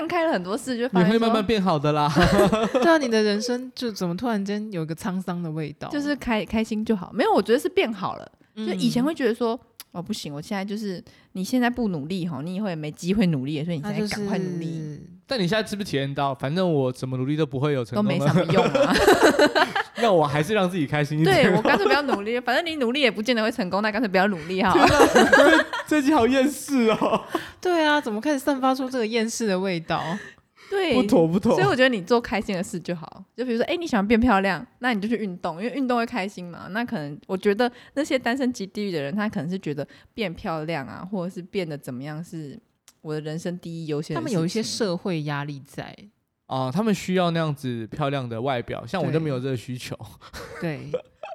[0.00, 2.10] 就是看开了很多事，就发现你会慢慢变好的啦。
[2.72, 5.88] 对啊，你的人生就怎么突然间有一个沧桑的味道？
[5.88, 8.32] 就是开开心就好，没有，我觉得是变好了。
[8.56, 9.58] 嗯、就以前会觉得说，
[9.92, 14.66] 哦不行，我现在就是你现在不努力哈，你以后也没机会努力，所以你现在赶快努力。
[14.66, 18.94] 就是、但你现在是不是体验到，反正我怎么努力都不会有成功，都没什么用啊。
[20.02, 21.44] 那我还是让自己开心一点。
[21.44, 24.74] 对，我干脆不要 努力，反正你努力也不见得会成功，那干脆不要努力哈。
[25.86, 27.24] 最近好厌世哦。
[27.60, 30.02] 对啊，怎么开始散发出这个厌世的味道？
[30.70, 31.52] 对，不妥不妥。
[31.54, 33.24] 所以我觉得你做开心的事就好。
[33.36, 36.68] 就比如说，哎，你喜欢变漂亮，那你就去运动，因为运动会开心嘛。
[36.70, 42.56] 那可能我觉得那些单身极地狱的人，他可能是觉得变漂亮啊，或者是变得怎么样，是
[43.00, 44.14] 我的人生第一优先。
[44.14, 45.92] 他们有一些社会压力在
[46.50, 49.96] 啊、呃，他们需要那样子漂亮的外表，像我就没有这个需求。
[50.60, 50.90] 对，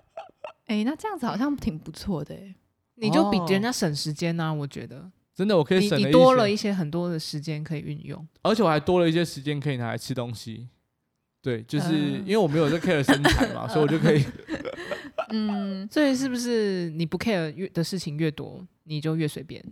[0.67, 2.37] 哎，那这样子好像挺不错的，
[2.95, 5.09] 你就比人家省时间呢、啊，我觉得。
[5.33, 10.67] 真的，我可以省你，你多了一些很多的时间可以运用，而且我还多了一些时间可以拿来吃东西。
[11.41, 11.93] 对，就是
[12.25, 14.21] 因为我没有在 care 身材嘛，所以我就可以。
[15.31, 19.63] 嗯，所以是不是你不 care 越的事情越多，你就越随便？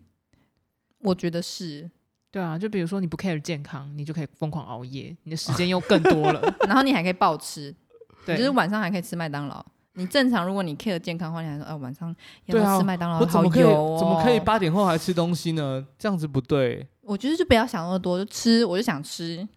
[0.99, 1.91] 我觉得是。
[2.33, 7.71] 对啊，就比如说你不 care 健康，你就可以疯狂熬夜，你的时间 又更多了，然后你还可以暴吃，
[8.25, 9.63] 对，就是晚上还可以吃麦当劳。
[9.93, 12.09] 你正常，如果你 care 健康的话，你还说，哎、呃，晚上
[12.47, 13.19] 要不要吃麦当劳？
[13.19, 15.85] 我怎么可以、哦、怎么可以八点后还吃东西呢？
[15.99, 16.87] 这样子不对。
[17.01, 19.47] 我觉得就不要想那么多，就吃，我就想吃。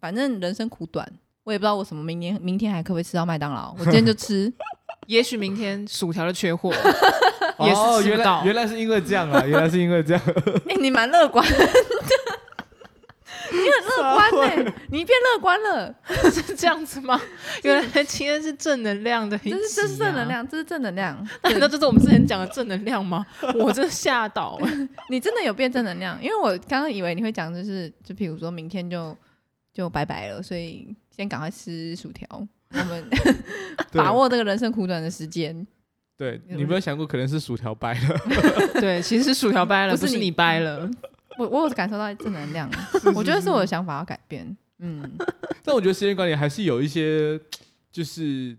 [0.00, 1.04] 反正人生苦短，
[1.42, 3.74] 我也不知道我什么明年明天还可不可以吃到麦当劳。
[3.76, 4.52] 我今天就吃，
[5.08, 6.72] 也许明天薯条就缺货。
[7.60, 9.42] 哦，原来原来是因为这样啊！
[9.46, 10.22] 原来是因为这样。
[10.66, 11.58] 哎、欸，你蛮乐观的。
[13.52, 15.92] 你很乐观哎、欸，你变乐观了，
[16.30, 17.20] 是 这样子吗？
[17.64, 21.28] 原来今天是正能量的一、啊，这是这是正能量，这是正能量。
[21.42, 23.26] 难道这是我们之前讲的正能量吗？
[23.58, 24.68] 我真的吓到了，
[25.10, 26.16] 你真的有变正能量？
[26.22, 29.16] 因为我刚刚以为你会讲，就是就比如说明天就
[29.74, 33.04] 就拜拜了，所以先赶快吃薯条，我们
[33.92, 35.66] 把握这个人生苦短的时间。
[36.20, 38.14] 对，你没有想过可能是薯条掰了？
[38.78, 40.86] 对，其实是薯条掰了，不是你掰了。
[41.38, 44.54] 我我有感受到正能量， 是是是，我觉得是我的想法要改变。
[44.80, 45.02] 嗯，
[45.64, 47.40] 但我觉得时间管理还是有一些，
[47.90, 48.54] 就是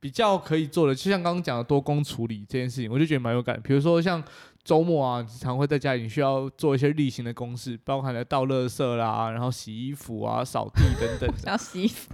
[0.00, 3.60] 比较可以做的，就像刚刚讲的多工处理这件事情，我就觉得蛮有感。
[3.62, 4.20] 比如说像
[4.64, 11.32] 周末啊，你常会在家里需要做一些例行的公事，包含了倒垃圾啦，然后洗衣服啊、扫地等等。
[11.46, 12.12] 要洗衣服，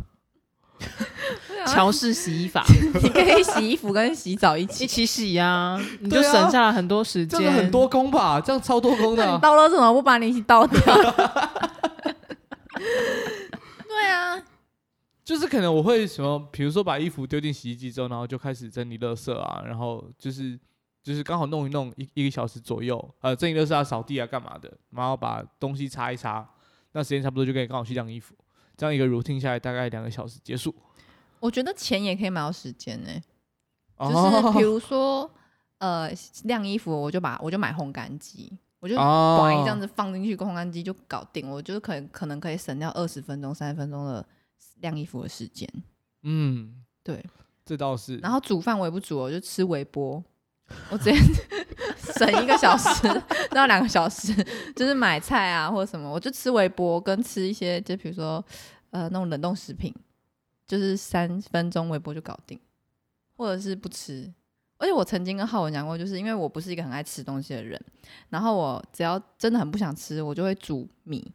[1.66, 2.64] 乔式洗衣法，
[3.02, 7.38] 你可以洗衣服跟洗澡一起一起洗啊，你就省下了很多时间。
[7.38, 9.24] 这个很多工吧，这样超多工的。
[9.24, 10.78] 你倒垃圾怎么不把你一起倒掉？
[13.88, 14.42] 对啊。
[15.24, 20.58] 就是可能我会什么，比如说把衣服丢进洗衣机之后，然后就开始整理垃圾啊，然后就是
[21.02, 26.44] 就是刚好弄一弄一一个小时左右，呃，整理垃圾啊、扫地啊、干嘛的，然后把东西擦一擦，
[26.92, 28.34] 那时间差不多就可以刚好去晾衣服，
[28.76, 30.74] 这样一个 routine 下来大概两个小时结束。
[31.42, 33.22] 我觉得钱也可以买到时间呢、欸，
[33.98, 35.30] 就是比如说
[35.78, 36.10] 呃
[36.44, 44.24] 晾衣服，我就把我就买烘干机，我就把一这样子放进去，烘干机就搞定，我觉得可能可能可以省掉二十分钟、三十分钟的。
[44.80, 45.68] 晾衣服的时间，
[46.22, 47.24] 嗯，对，
[47.64, 48.16] 这倒是。
[48.16, 50.20] 然后煮饭我也不煮，我就吃微波，
[50.90, 51.16] 我直接
[52.18, 53.08] 省一个小时
[53.50, 54.34] 到两个小时，
[54.74, 58.44] 就是买菜啊或者什么，我就吃微波，跟吃一些就比如说
[58.90, 59.94] 呃那种冷冻食品，
[60.72, 62.58] 就是三分钟微波就搞定，
[63.36, 64.32] 或者是不吃。
[64.78, 67.78] 而且我曾经跟浩文讲过，就是因为我不是一个很爱吃东西的人，
[68.30, 71.30] 然后我只要真的很不想吃，我就会煮米，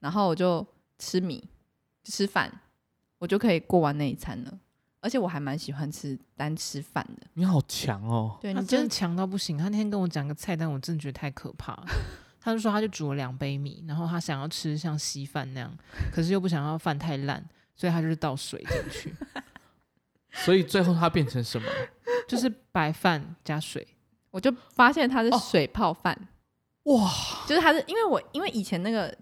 [0.00, 0.66] 然后我就
[0.98, 1.44] 吃米
[2.04, 2.50] 吃饭。
[3.18, 4.58] 我就可以过完那一餐了，
[5.00, 7.26] 而且我还蛮喜欢吃单吃饭的。
[7.34, 8.38] 你好强哦！
[8.40, 9.56] 对，你真的强到不行。
[9.56, 11.84] 他那天跟我讲个菜单，我真的觉得太可怕。
[12.40, 15.72] 他就说，他就煮了两杯米，然后他想要吃像稀饭那样，
[16.12, 19.14] 可是又不想要饭太烂，所以他就是倒水进去。
[20.32, 21.68] 所以最后它变成什么？
[22.26, 23.86] 就是白饭加水。
[24.30, 26.16] 我就发现它是水泡饭。
[26.84, 26.94] 哦。
[26.96, 27.10] 哇！
[27.46, 29.16] 就是它是因为我因为以前那个。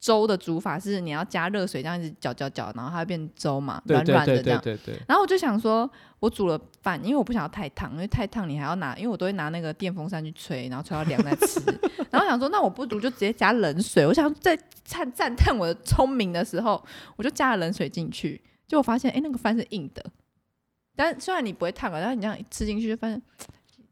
[0.00, 4.60] 粥的煮法是你要加热水，这样子搅搅搅，然后它会变粥嘛，软软的这样。
[4.62, 5.02] 对对对对。
[5.06, 11.60] 然后我就想说，我煮了饭，因为我不想要太烫，因为太烫你还要拿，因为我都会拿那个电风扇去吹，然后吹到凉再吃。
[12.10, 14.06] 然后想说，那我不煮就直接加冷水。
[14.06, 16.82] 我想在赞赞叹我的聪明的时候，
[17.16, 20.02] 我就加了冷水进去，结果发现，哎，那个饭是硬的。
[20.96, 23.20] 但虽然你不会烫啊，但是你这样吃进去就发现，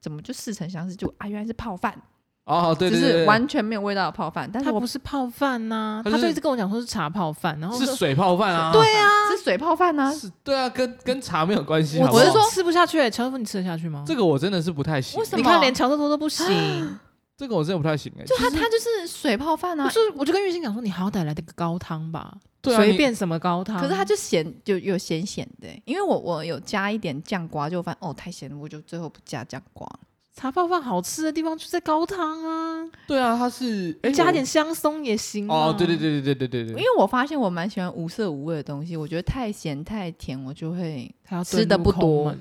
[0.01, 0.97] 怎么就似曾相识？
[0.97, 2.01] 就啊，原来是泡饭。
[2.49, 11.99] 哦，对对对，就是完全没有味道的泡饭，但是它不是泡饭呐、啊，他就一直跟我讲说是茶泡饭，然后是水泡饭啊， 对啊，是水泡饭啊，是，对啊，跟跟茶没有关系。
[12.01, 14.03] 我是说吃不下去，乔瑟夫你吃得下去吗？
[14.07, 15.37] 这个我真的是不太行，为什么？
[15.37, 16.47] 你看连乔瑟夫都不行，
[17.37, 18.25] 这个我真的不太行哎。
[18.25, 22.35] 就他他就是水泡饭啊，就是，我就跟玉兴讲说，你好歹来点个高汤吧，
[22.65, 23.79] 随便什么高汤。
[23.79, 29.87] 可是他就咸，就有咸咸的，因为我我有加一点酱瓜，就发现哦太咸了，我就最后不加酱瓜。
[30.39, 32.89] 茶泡饭好吃的地方就在高汤啊！
[33.09, 35.75] 对啊，它是加点香松也行哦。
[35.77, 36.71] 对对对对对对对。
[36.75, 41.13] 因为我发现我蛮喜欢无色无味的东西，我觉得太咸太甜我就会
[41.45, 42.33] 吃的不多。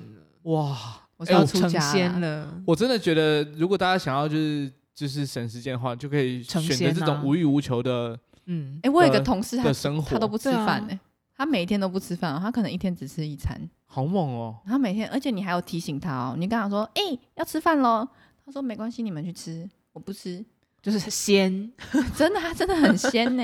[0.42, 0.78] 哇，
[1.16, 2.62] 我要出家了。
[2.64, 8.16] 我真的觉得，如果大家想要就是就是省时间的话，就可以选择这种无欲无求的。
[8.46, 10.96] 嗯，哎，我有一个同事，他的生活他都不吃饭哎，
[11.38, 13.56] 他每一天都不吃饭，他可能一天只吃一餐。
[13.86, 14.56] 好猛哦！
[14.66, 16.34] 他每天，而且你还有提醒他哦。
[16.36, 18.06] 你跟他说：“哎、欸，要吃饭喽。”
[18.44, 20.44] 他说：“没关系，你们去吃，我不吃。
[20.82, 21.72] ”就是鲜，
[22.16, 23.42] 真的，他真的很鲜呢，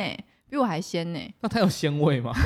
[0.50, 1.20] 比我还鲜呢。
[1.40, 2.33] 那他有鲜味吗？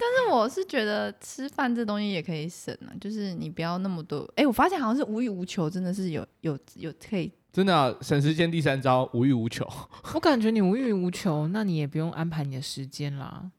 [0.00, 4.20] 但是我是觉得吃饭这东西也可以省啊，就是你不要那么多。
[4.36, 7.32] 哎、欸，我发现好像是无欲无求，真的是有有有可以。
[7.52, 9.68] 真的啊，省时间第三招，无欲无求。
[10.14, 13.50] 我感觉你无欲无求，那你也不用安排你的时间啦。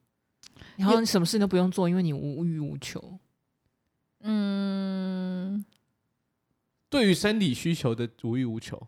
[0.79, 3.19] 然后你什么事都不用做，因为你无欲无求。
[4.21, 5.63] 嗯，
[6.89, 8.87] 对于生理需求的无欲无求，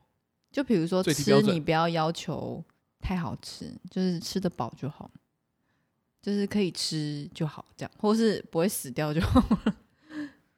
[0.51, 2.63] 就比如说吃，你不要要求
[2.99, 5.11] 太好吃，就是吃得饱就好，
[6.21, 9.75] 就是可以吃就好，这样，或是不会死掉就好了。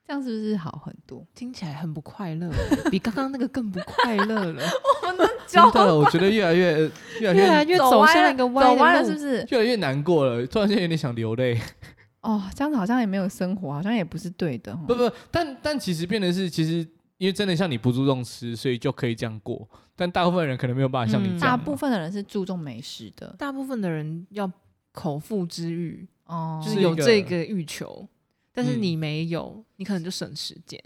[0.05, 1.25] 这样是不是好很多？
[1.33, 2.51] 听起来很不快乐，
[2.91, 4.61] 比刚刚那个更不快乐了。
[5.01, 6.77] 我们的脚， 真的，我觉得越来越、
[7.21, 9.45] 越来越、越来越走向一个歪了，是不是？
[9.49, 11.59] 越来越难过了，突然间有点想流泪。
[12.21, 14.75] 哦，这样子好像也没有生活，好像也不是对的。
[14.87, 16.87] 不不，但但其实变的是，其实
[17.17, 19.67] 因为真的像你不注重吃，所以就可以这样过。
[19.95, 21.39] 但大部分人可能没有办法像你这样。
[21.39, 24.51] 大部分的人是注重美食的，大部分的人要
[24.91, 28.07] 口腹之欲，哦，就是有这个欲求。
[28.53, 30.79] 但是你没有，嗯、你可能就省时间。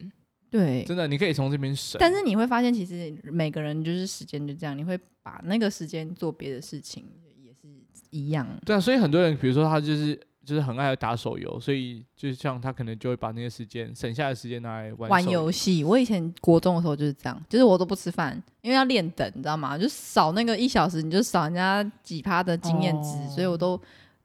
[0.49, 1.99] 对，真的，你可以从这边省。
[1.99, 7.05] 但是你会发现，其实每个人就是时间就这样，你会把那个时间做别的事情，
[7.43, 7.67] 也是
[8.11, 8.47] 一样。
[8.65, 15.83] 对啊，所以很多人，比如说他就是就是很爱打手游，所以就像他可能就会把那些时间省下的时间拿来玩玩游戏。
[15.83, 19.77] 我以前国中的时候就是这样，就是我都不吃饭，因为要练等，你知道吗？
[19.77, 23.77] 就少那个一小时，你就少人家几趴的经验值，哦、所以我都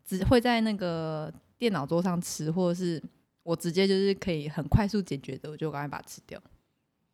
[0.06, 3.02] 只会在那个电脑桌上吃，或者是。
[3.42, 6.40] 我直接就是可以很快速解决的，我就赶快把它吃掉。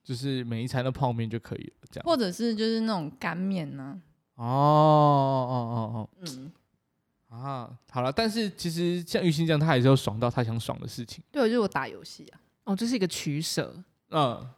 [0.04, 2.04] 就是每一餐的泡面就可以了，这样。
[2.06, 4.00] 或者是就是那种干面呢？
[4.36, 6.52] 哦哦哦哦，嗯
[7.28, 11.22] 啊，好了，但是其实像玉欣这样，他还是有爽到他想爽的事情。
[11.30, 12.40] 对，就是我打游戏啊。
[12.64, 13.74] 哦，这是一个取舍。
[14.10, 14.48] 嗯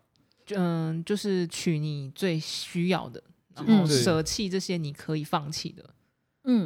[0.54, 3.22] 嗯，就是取你最需要的，
[3.54, 5.82] 然后舍弃这些你可以放弃的。
[5.82, 5.94] 嗯，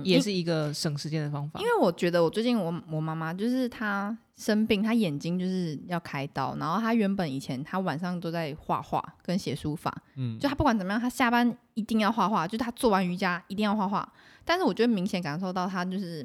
[0.04, 1.60] 也是一个省时间的方法。
[1.60, 14.10] 因为我觉得我最近我我妈妈就是她生病，她眼睛就是要开刀，然后她原本以前她晚上都在画画跟写书法，嗯，就她不管怎么样，她下班一定要画画，就她做完瑜伽一定要画画。
[14.44, 16.24] 但是我觉得明显感受到她就是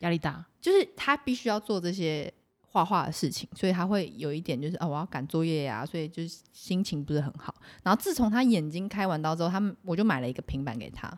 [0.00, 2.32] 压力大，就是她必须要做这些
[2.70, 7.54] 画画的事情，所以她会有一点就是哦，我要赶作业呀，所以就是心情不是很好。
[7.82, 11.08] 然后自从她眼睛开完刀之后，他们我就买了一个平板给她。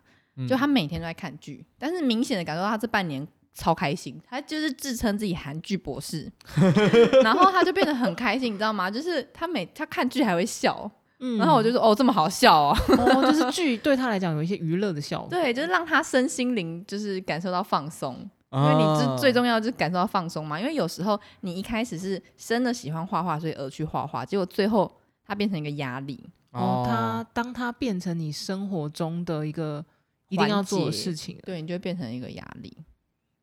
[0.49, 6.31] 就他每天都在看剧，但是明显的感受到他这半年超开心，他就是自称自己韩剧博士
[7.23, 8.91] 然后他就变得很开心，你知道吗？
[8.91, 18.17] 就是他每他看剧还会笑，嗯，然后我就说哦，这么好笑哦，哦就是 剧对他来讲有一些娱乐的效果，对，就是让他身心灵就是感受到放松，
[18.53, 24.91] 因为你最最重要就是感受到放松嘛，因为有时候你一开始是真的喜欢画画，所以而去画画，结果最后
[25.27, 29.85] 他变成一个压力，哦，他当他变成你生活中的一个。
[30.31, 32.75] 一定要做的事情，对，你就会变成一个压力。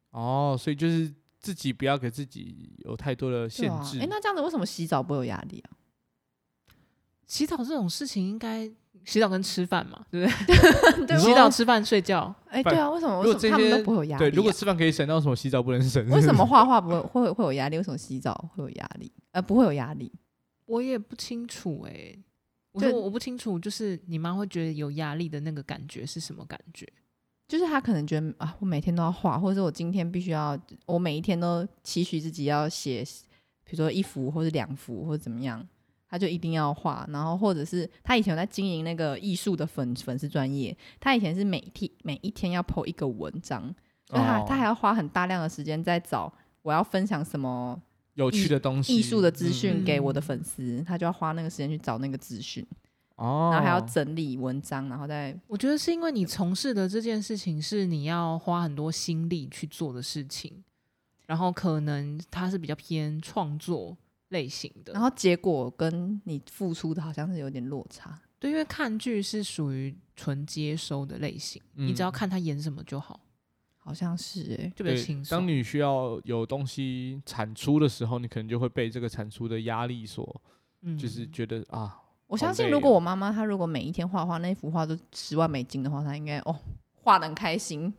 [0.09, 3.99] 哦，所以就是自己不要给自己有太多的限制。
[3.99, 5.77] 哎、啊欸，那这样子为什么洗澡不会有压力啊？
[7.27, 8.67] 洗澡这种事情应该
[9.05, 11.05] 洗澡跟吃饭嘛，对不对？
[11.05, 12.33] 对洗澡、吃饭、睡觉。
[12.47, 13.19] 哎、欸，对啊，为什么？
[13.19, 14.29] 为什么他们都不会有压力、啊？
[14.29, 16.03] 对，如果吃饭可以省，那为什么洗澡不能省？
[16.09, 17.77] 为什么 画画不会会会有压力？
[17.77, 19.11] 为什么洗澡会有压力？
[19.31, 20.11] 呃，不会有压力？
[20.65, 22.23] 我也不清楚哎、欸。
[22.73, 26.87] 我说我不清楚，就是你妈会觉得有压力的那个感觉是什么感觉？
[27.47, 33.03] 就是她可能觉得啊，我每天都要画，或者是我今天必须要，我每一天都期许自己要写，
[33.63, 35.65] 比如说一幅或者两幅或者怎么样，
[36.09, 37.07] 她就一定要画。
[37.09, 43.73] 然后或者是她以前有在经营那个艺术的粉粉丝专业，她以前是每天每一天要 po 一个文章，
[44.05, 47.81] 所以她她还要花很大量的时间在找我要分享什么。
[48.17, 52.65] 有趣的东西，艺术的资讯给我的粉丝，嗯、他就要花那个时间去找那个资讯，
[53.15, 55.39] 哦，然后还要整理文章，然后再。
[55.47, 60.51] 我觉得是因为你从事的这件事情是你要花很多心力去做的事情，
[61.27, 63.95] 然后可能它是比较偏创作
[64.29, 68.19] 类型的，然后结果跟你付出的好像是有点落差。
[68.39, 73.19] 对，因为看剧是属于纯接收的类型，嗯、你只要看他演什么就好。
[73.87, 75.37] 好像是哎、欸，就比较轻松。
[75.37, 80.41] 当你需要有东西产出的时候，你可能就会被这个产出的压力所，
[80.81, 81.97] 嗯、就是觉得啊。
[82.27, 86.53] 我相信，如果我妈妈她如果每一天画画，那幅画都十万美金的话，她应该哦
[86.95, 87.93] 画的很开心。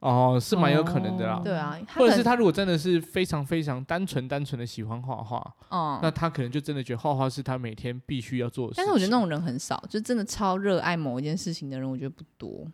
[0.00, 1.36] 哦，是蛮有可能的啦。
[1.36, 8.84] 哦、对啊，或者是她如果真的是非常非常单纯单纯的喜欢画画，哦、那她可能就真的觉得画画是她每天必须要做的事情。
[8.84, 12.66] 但是我觉得那种人很少，就真的超热爱某一件事情的人，我觉得不多。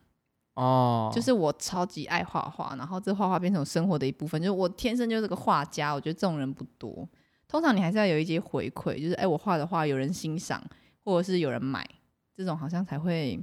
[0.56, 4.40] 哦，就是我超级爱画画，然后这画画变成我生活的一部分。
[4.40, 7.06] 就是我天生就是个画家，我觉得这种人不多。
[7.46, 10.62] 通常你还是要有一些回馈，就是哎，我画的画有人欣赏，
[11.04, 11.86] 或者是有人买，
[12.34, 13.38] 这种好像才会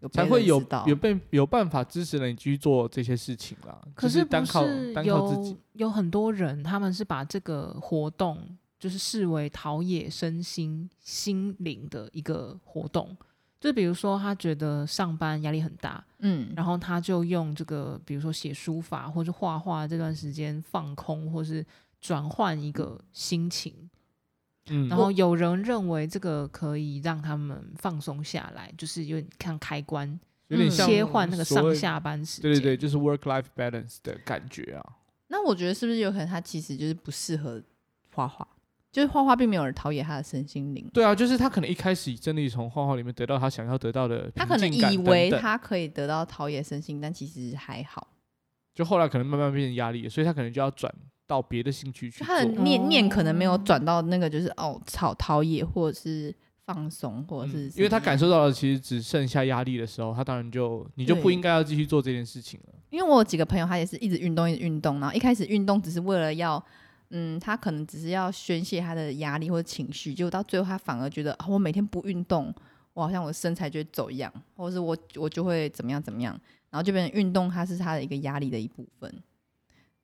[0.00, 3.80] 有才会有有被有办法支持你继续做这些事情啦。
[3.94, 4.62] 可是单靠
[4.94, 8.38] 单靠自己，有很多人他们是把这个活动
[8.78, 13.16] 就是视为陶冶身心心灵的一个活动。
[13.60, 21.64] 就比如说，他觉得上班压力很大，嗯，然后他就用这个，比如说写书法或者画画这段时间放空，或是
[22.00, 23.90] 转换一个心情，
[24.70, 30.18] 嗯，然后有人认为这个可以让他们放松下来，就是有点像开关，
[30.48, 34.96] 有点像切换那个上下班时间，对对对，就是 work life balance 的感觉啊。
[35.28, 37.62] 那我觉得是不是有可能他其实就是不适合
[38.14, 38.48] 画画？
[38.92, 40.88] 就是画画并没有人陶冶他的身心灵。
[40.92, 48.08] 对啊，就是他可能一开始真的从画画里面得到他想要得到的，他可能以为他可以得到陶冶身心，但其实还好。
[48.74, 50.92] 就后来可能慢慢变成压力，所以他可能就要转
[51.26, 52.24] 到别的兴趣去。
[52.24, 62.74] 他的念念可能没有转到那个，就是哦，草陶冶或者是放松，或者是、嗯、因为他感受到了其实只剩下压力的时候，他当然就你就不应该要继续做这件事情了。
[62.90, 66.64] 因为我有几个朋友，他也是一直运动，一直运动，然后一开始运动只是为了要。
[67.10, 72.54] 嗯，他可能只是要宣泄他的压力或者情绪，结果到最后他反而觉得，啊，我每天不运动，
[72.92, 76.32] 我好像我的身材就会走样，或者是我我就会怎么样怎么样，
[76.70, 79.12] 然后就变成运动，它是他的一个压力的一部分。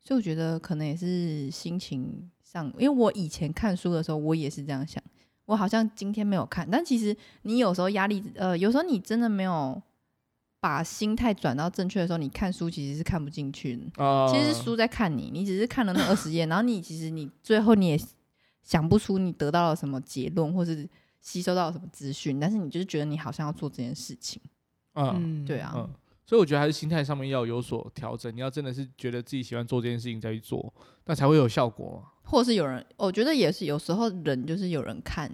[0.01, 5.03] 所以我觉得可能也是心情上，因为我以前看书的时候，我也是这样想，
[5.45, 9.81] 我好像今天没有看，但其实你有时候压力，呃，有时候你真的没有。
[10.67, 13.85] 把心态转到正确的时候，你看书其实是看不进去的。
[14.03, 18.01] Uh, 其实是书在看你，你只是看了那二十页，然后你其实你最后你也
[18.65, 20.89] 想不出你得到了什么结论，或是
[21.21, 24.43] 吸收到了什么资讯，但是你就是觉得你好像要做这件事情。
[24.95, 25.73] 嗯，对啊。
[25.77, 25.89] 嗯，
[26.27, 28.35] 所以我觉得还是心态上面要有所调整。
[28.35, 32.11] 你要真的是觉得自己喜欢做这件事情再去做，那才会有效果嘛。
[32.25, 35.31] 或是有人，我觉得也是，有时候人就是有人看。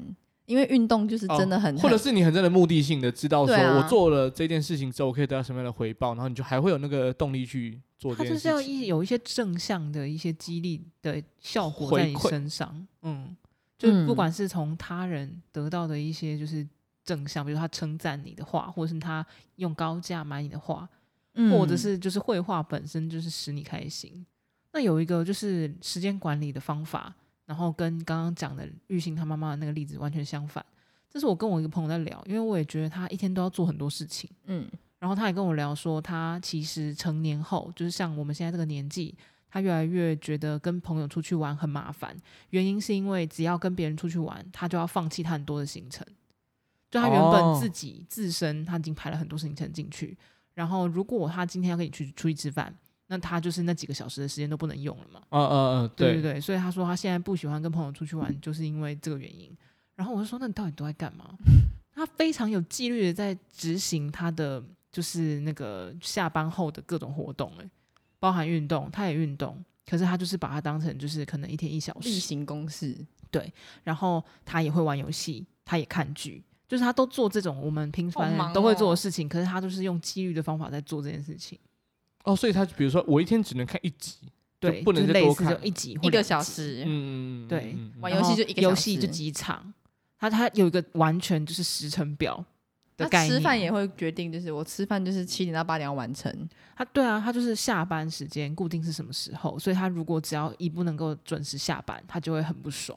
[0.47, 8.51] 因为运动就是真的很，哦，或者是你很真的目的性的知道说，啊，我做了这件事情之后，我可以得到什么样的回报，然后你就还会有那个动力去做这件事情。
[8.51, 13.36] 它就是要一有一些正向的一些激励的效果在你身上，嗯，
[13.78, 16.66] 就不管是从他人得到的一些就是
[17.05, 19.24] 正向，比如他称赞你的话，或者是他
[19.57, 20.88] 用高价买你的画，
[21.34, 24.26] 嗯，或者是就是绘画本身就是使你开心。
[24.72, 27.14] 那有一个就是时间管理的方法。
[27.47, 30.64] 然后跟刚刚讲的玉兴他妈妈的那个例子完全相反。
[31.11, 34.66] 这是我跟我一个朋友在聊，因为我也觉得他一天都要做很多事情，嗯，
[34.99, 39.14] 然后他也跟我聊说，他其实成年后，就是像我们现在这个年纪，
[39.51, 42.16] 他越来越觉得跟朋友出去玩很麻烦，
[42.49, 46.07] 原因是因为只要跟别人出去玩，他就要放弃他很多的行程，
[46.90, 50.16] 就他原本自己自身他已经排了很多行程进去，
[50.55, 52.74] 然后如果他今天要跟你去出去吃饭。
[53.13, 55.21] 那他就是那几个小时的时间都不能用了嘛？
[55.29, 59.55] 嗯嗯嗯，对对对，所以他说他现在不喜欢跟朋友出去玩，就是因为这个原因。
[59.95, 61.37] 然后我就说，那你到底都在干嘛？
[61.95, 67.71] 他非常有纪律的在执行他的就是那个下班后的各种活动，诶，
[68.19, 72.97] 包含运动，他也运动，可是他就是把它当成就是可能一天一小时例行公事。
[73.31, 73.53] 对，
[73.85, 81.59] 然后他也会玩游戏，他也看剧，就是他都做这种我们平凡人都会做的事情，哦、可是他都是用纪律的方法在做这件事情。
[82.25, 84.16] 哦，所以他比如说我一天只能看一集，
[84.61, 89.75] 对，不能再多看一集一个小时，嗯，对，玩游戏就一个游戏就几场，
[90.18, 92.37] 他他有一个完全就是时程表
[92.97, 93.31] 的概念。
[93.31, 96.33] 他吃饭也会决定，就是我吃饭就是七点到八点要完成。
[96.77, 102.97] 他对啊，他就是下班时间固定是什么时候，所以他如果只要一不能够准时下班，他就会很不爽。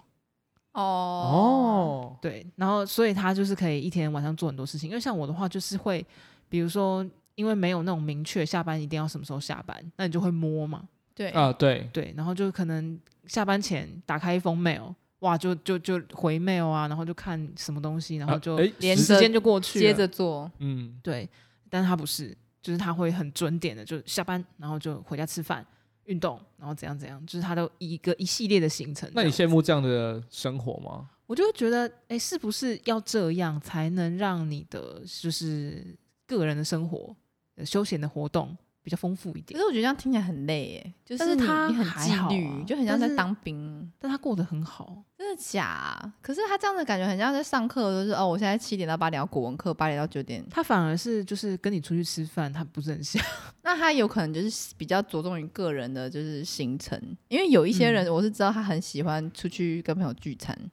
[0.73, 6.05] 哦哦，对，然后所以他就是可以一天晚上做很多事情，因为像我的话就是会，
[6.47, 7.03] 比如说。
[7.35, 10.87] 因为没有那种明确下班一定要什么时候下班，那你就会摸嘛。
[11.13, 20.51] 对啊，对对，然后就可能下班前打开一封 mail，哇，就就就回 mail 啊，然后就看什么东西，然后就连时间就过去了，接着做。
[20.59, 21.29] 嗯，对。
[21.69, 25.65] 但是他不是，就是他会很准点的，就下班然后就回家吃饭、
[26.05, 29.09] 运动，然后怎样怎样，就是他都一个一系列的行程。
[29.13, 31.09] 那你羡慕这样的生活吗？
[31.25, 37.15] 我就会觉得，哎，是不是要这样才能让你的就是个人的生活？
[37.63, 46.13] 休闲的活动比较丰富一点，可是我觉得这样听起来很累耶，就是他很纪律，啊，就很像在当兵，但，但他过得很好，真的假啊？
[46.21, 53.23] 可是他这样的感觉很像在上课，就是哦，我现在七点到八点要国文课，八点到九点，他反而是就是跟你出去吃饭，他不是很像。
[53.63, 56.99] 那他有可能就是比较着重于个人的就是行程，
[57.29, 60.55] 因为有一些人我是知道他很喜欢出去跟朋友聚餐。
[60.61, 60.71] 嗯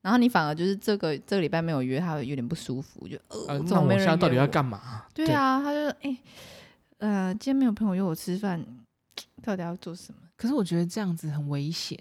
[0.00, 3.18] 然后你反而就是这个这个礼拜没有约，他有点不舒服，就
[3.48, 3.86] 呃，怎么没人约我？
[3.86, 5.04] 那我现在到底要干嘛？
[5.12, 6.16] 对啊，他就说，哎，
[6.98, 8.64] 呃，今天没有朋友约我吃饭，
[9.42, 10.20] 到底要做什么？
[10.36, 11.98] 可是我觉得这样子很危险，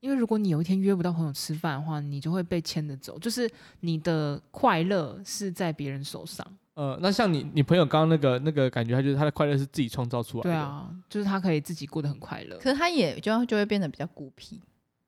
[0.00, 3.50] 因为如果你有一天约不到朋友吃饭的话，你就会被牵着走，就是
[3.80, 6.46] 你的快乐是在别人手上。
[6.74, 10.50] 呃，那像你你朋友刚刚那个那个感觉，他就是他的快乐是自己创造出来的。
[10.50, 14.60] 对啊，就是他可以自己过得很快乐，可是他也就就会变得比较孤僻。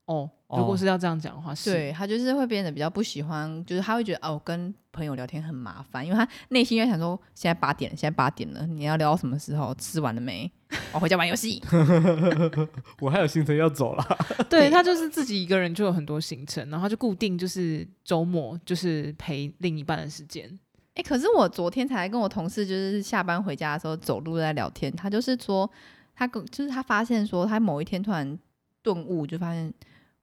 [0.07, 9.73] 哦，如果是要这样讲的话，是对他就是会变得比较不喜欢，就是他会觉得哦，跟朋友聊天很麻烦，因为他内心在想说，现在八点，现在八点了，你要聊到什么时候？
[9.77, 10.51] 吃完了没？
[10.93, 11.63] 我 回家玩游戏。
[12.99, 14.05] 我还有行程要走了。
[14.49, 20.45] 对，他就是自己一个人就有很多行程，然后他就固定就是周末就是陪另一半的时间。
[20.95, 25.71] 哎、欸，可是我昨天才跟我同事就是下班回家的时候走路在聊天，他就是说
[26.17, 28.37] 他跟就是他发现说他某一天突然
[28.83, 29.73] 顿悟，就发现。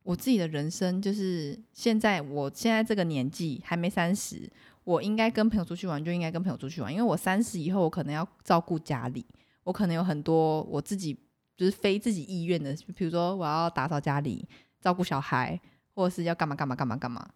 [0.07, 4.49] 我自己的人生就是现在，我现在这个年纪还没三十，
[4.85, 9.25] 我应该跟朋友出去玩就应该跟朋友出去玩，因为我三十以后我可能要照顾家里，
[9.65, 11.13] 我可能有很多我自己
[11.57, 14.47] 就是非自己意愿的，比如说我要打扫家里、
[14.79, 15.59] 照顾小孩，
[15.93, 17.29] 或者是要干嘛干嘛干嘛干嘛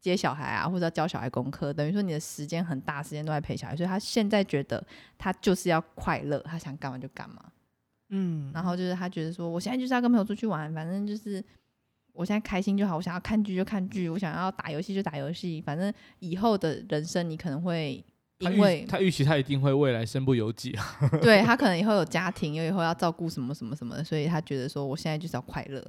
[0.00, 4.86] 接小孩啊，或者要教小孩功课，等于说你的时间很大，时间都在陪小孩，所以他现在觉得
[5.18, 7.50] 他就是要快乐，他想干嘛就干嘛，
[8.10, 11.44] 嗯，然后就是他觉得说我现在就是要跟朋友出去玩，反正就是。
[12.12, 18.04] 我现在开心就好，我想要看剧就看剧，我想要打游戏就打游戏，反正以后的人生你可能会
[18.38, 20.84] 因为他预期他一定会未来身不由己啊，
[21.22, 25.84] 对他可能以后有家庭，又以后要照顾什么什么什么的，所以他觉得说我现在就是要快乐，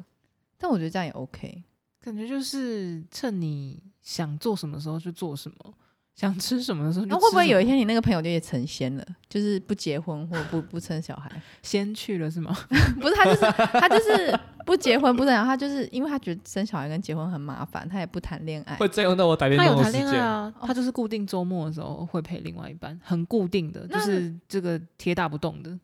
[0.57, 1.63] 但我觉得这样也 OK，
[2.01, 5.73] 感觉就是趁你想做什么时候就做什么。
[6.15, 9.03] 想吃什么的时候，那会不会有一天你那个朋友就也成仙了？
[9.27, 11.27] 就是不结婚或不不生小孩，
[11.63, 12.55] 先去了是吗？
[13.01, 18.75] 不是，他就是他就是不结婚不是啊，他就是因为他觉得生小孩跟结婚很麻烦，他也不谈恋爱。
[18.77, 20.01] 会占用到我打电动的时间。
[20.01, 25.77] 他有谈恋爱啊，他就是固定周末的时候会陪另外一半，很固定的，就是这个铁打不动的。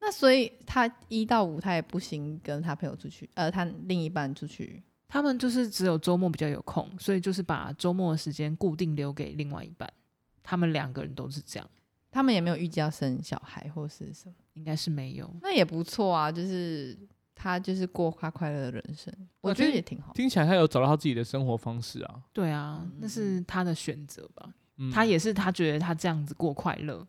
[0.00, 4.82] 那所以他一到五他也不行跟他朋友出去，呃，他另一半出去。
[5.08, 9.86] 他们就是只有周末比较有空，所以就是把周末的时间固定留给另外一半。
[10.42, 11.70] 他们两个人都是这样，
[12.10, 15.30] 他们也没有预计要生小孩或是什么，应该是没有。
[15.40, 16.98] 那也不错啊，就是
[17.34, 20.12] 他就是过他快乐的人生，我觉得也挺好。
[20.12, 22.22] 听起来他有找到他自己的生活方式啊。
[22.32, 24.52] 对啊，那是他的选择吧。
[24.78, 27.06] 嗯，他也是他觉得他这样子过快乐，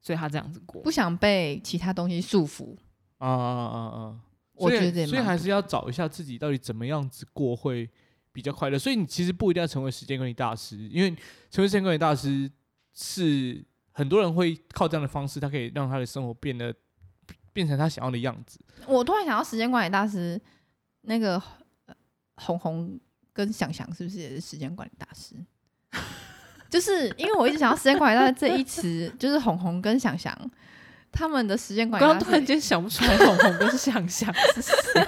[0.00, 2.76] 所以他这样子过，不想被其他东西束缚。
[3.18, 4.20] 啊啊啊啊！
[4.54, 7.88] 我觉得，所以还是要找一下自己到底怎么样子过会
[8.32, 8.78] 比较快乐。
[8.78, 11.10] 所以你其实不一定要成为时间管理大师，因为
[11.50, 12.50] 成为时间管理大师
[12.92, 16.74] 是很多人会靠这样的方式，他可以让他的生活变得
[17.54, 18.60] 变成他想要的样子。
[18.86, 20.38] 我突然想到，时间管理大师
[21.00, 21.42] 那个
[22.34, 23.00] 红红
[23.32, 25.34] 跟想想是不是也是时间管理大师？
[26.68, 30.36] 就是因为我一直想到时间管理大师这一词，就是红红跟想想。
[31.16, 35.06] 他们的时间管理，刚刚突然间想不出来，红红跟想想是谁？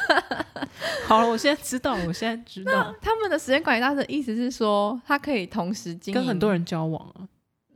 [1.04, 7.26] 好了，我现在知道，我现在知道，他们的时间管理大师的意思是说，他可以同时经营跟很多人交往啊。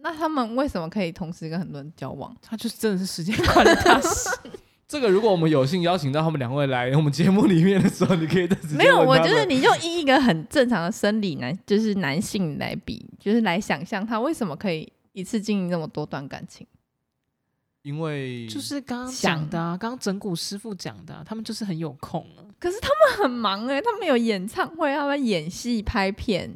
[0.03, 2.35] 那他们为什么可以同时跟很多人交往？
[2.43, 4.29] 他就是真的是时间管理大师。
[4.89, 16.67] 这个，如果我们有幸邀请到他们两位来我们节目里面的时候，你可以没有，我觉得你就以一个很正常的生理男，就是男性来比，就是来想象他为什么可以一次经营那么多段感情。
[17.83, 22.43] 因为就是刚刚讲的啊，刚刚整蛊师傅讲的啊，他们就是很有空啊。
[22.59, 26.51] 可是他们很忙哎，他们有演唱会，他们演戏、拍片，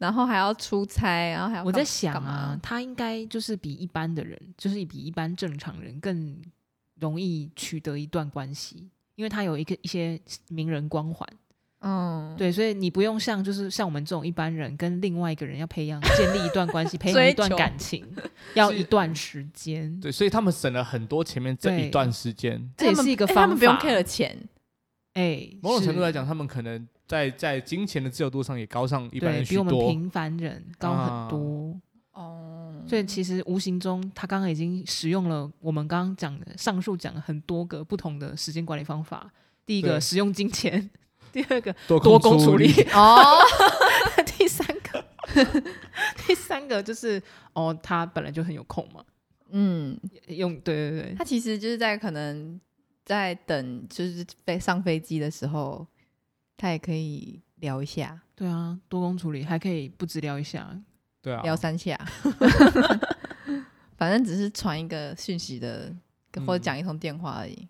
[0.00, 1.62] 然后还要出差，然后还要。
[1.64, 6.34] 我在想啊，他应该就是比一般的人，就是比一般正常人更
[6.98, 11.28] 容易取得一段关系，因为他有一个一些名人光环。
[11.82, 18.06] 嗯，对，所以你不用像就是像我们这种一般人，跟另外一个人要培养建立一段关系，培养 一段感情，
[18.54, 20.00] 要一段时间。
[20.00, 23.40] 对，所以他们省了很多前面这一段时间，这也是一个方法。
[23.42, 24.48] 他们不用 care 钱，
[25.14, 31.76] 哎，某种程度来讲，他们可能在在金钱的自由度上也高上一般人许多，比我们平凡人高很多。
[32.12, 39.28] 哦，所以其实无形中，他刚刚已经使用了我们刚刚讲的上述讲了很多个不同的时间管理方法。
[39.66, 40.88] 第一个，使用金钱。
[41.32, 43.38] 第二个多工处理 哦，
[44.26, 45.04] 第三个
[46.26, 47.20] 第三个就是
[47.52, 49.04] 哦，他本来就很有空嘛，
[49.50, 49.98] 嗯，
[50.28, 52.60] 用对对对，他其实就是在可能
[53.04, 55.86] 在等就是飞上飞机的时候，
[56.60, 60.78] 他也可以聊一下，对啊，多工处理还可以不止聊一下，
[61.22, 61.98] 对啊，聊三下，
[63.96, 65.90] 反正只是传一个讯息的
[66.46, 67.66] 或者讲一通电话而已。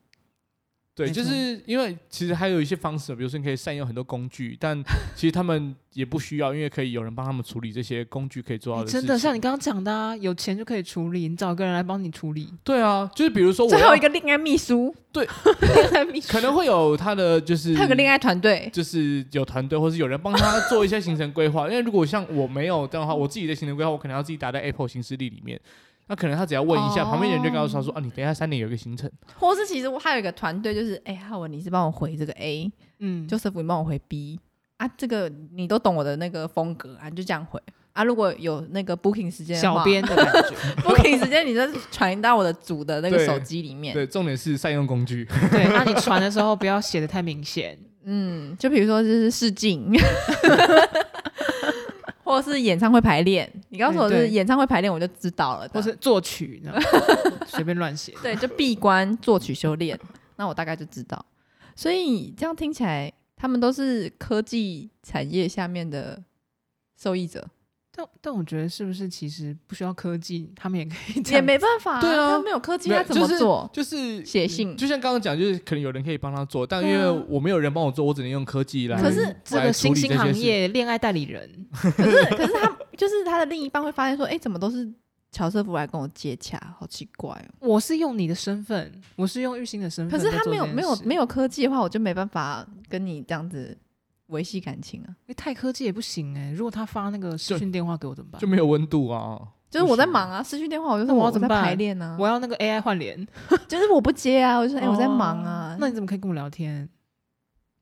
[0.93, 4.79] 对，就是因为其实还有一些方式，比如说你可以善用很多工具，但
[5.17, 9.01] 其实他们也不需要，因为可以有人帮他们处理这些工具可以做到的事情。
[9.01, 12.53] 真的，像你刚刚讲的啊，有钱就可以处理，你找个人来帮你处理。
[12.63, 15.27] 对啊，就是比如说我最后一个恋爱秘书，对，
[15.75, 21.67] 恋爱秘书可能会有他的就是他有个恋爱团队，就是有团队，或是有人帮他做一些行程规划。
[21.69, 25.59] 因为如果像我没有这样的话，我自己的行程规划我可能要自己打在 Apple 行事历里面。
[26.11, 27.11] 那可能他只要问一下，oh.
[27.13, 29.09] 旁边人就告诉他说：“啊，你等一下三点有一个行程。”
[29.39, 34.41] 或是其实我还有一个团队，就是哎，浩文，你是帮我回这个 A，嗯，Joseph 你帮我回 B
[34.79, 38.03] 啊，这个你都懂我的那个风格啊，你就这样回啊。
[38.03, 41.61] 如果有那个 booking 时间，小编的感觉， booking 时间你就
[41.93, 43.95] 传到我的组的那个手机里面。
[43.95, 45.25] 对，对，重点是善用工具。
[45.53, 47.79] 对，那你传的时候不要写的太明显。
[48.03, 49.93] 嗯，就比如说就是试镜。
[52.31, 55.69] 或是演唱会排练，你告诉我是演唱会排练，我就知道了。
[55.69, 56.63] 或是作曲，
[57.47, 58.15] 随便乱写。
[58.23, 59.99] 对，就闭关作曲修炼，
[60.37, 61.25] 那我大概就知道。
[61.75, 66.23] 所以这样听起来，他们都是科技产业下面的
[66.97, 67.47] 受益者。
[68.01, 71.23] 但但我觉得是不是其实不需要科技，他们也可以？
[71.33, 73.69] 也没办法、啊，对啊，他没有科技，他怎么做？
[73.73, 79.01] 就是 写信，就像刚刚讲，就是可能有人可以帮他做，但因为我没有人帮我做，我只能用科技来。
[79.01, 84.91] 可是这个新兴行业，恋爱代理人， 可是可是他就是他的另一半会发现说，哎、欸，怎么都是
[85.31, 87.69] 乔瑟夫来跟我接洽，好奇怪哦。
[87.69, 93.77] 我是用你的身份，我是用玉兴的身份，可是他没有没有没有科技的话，我就没办法跟你这样子。
[94.31, 96.53] 维系感情啊，因为太科技也不行哎、欸。
[96.53, 98.41] 如果他发那个视讯电话给我怎么办？
[98.41, 99.41] 就，就没有温度啊。
[99.69, 102.17] 就是我在忙啊，失讯电话我就说我要怎么在排练呢？
[102.19, 103.25] 我要那个 AI 换脸，
[103.69, 105.77] 就是我不接啊，我就说哎、欸、我在忙啊。
[105.79, 106.89] 那你怎么可以跟我聊天？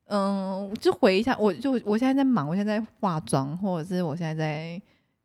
[0.06, 4.82] 嗯，就回一下，我就我现在在忙，我现在在化妆，或者是我现在在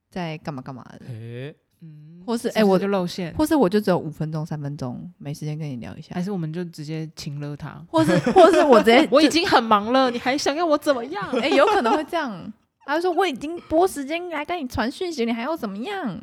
[0.09, 1.05] 在干嘛干嘛的。
[1.07, 11.29] 欸嗯，或是哎，我就露馅，或是我就只有五分钟、三分钟，没时间跟你聊一下，还是我们就直接请了他，或是或是我直接 我已经很忙了，你还想要我怎么样？
[11.41, 12.51] 哎，有可能会这样。
[12.85, 16.21] 他就说我已经拨时间来跟你传讯息，你还要怎么样？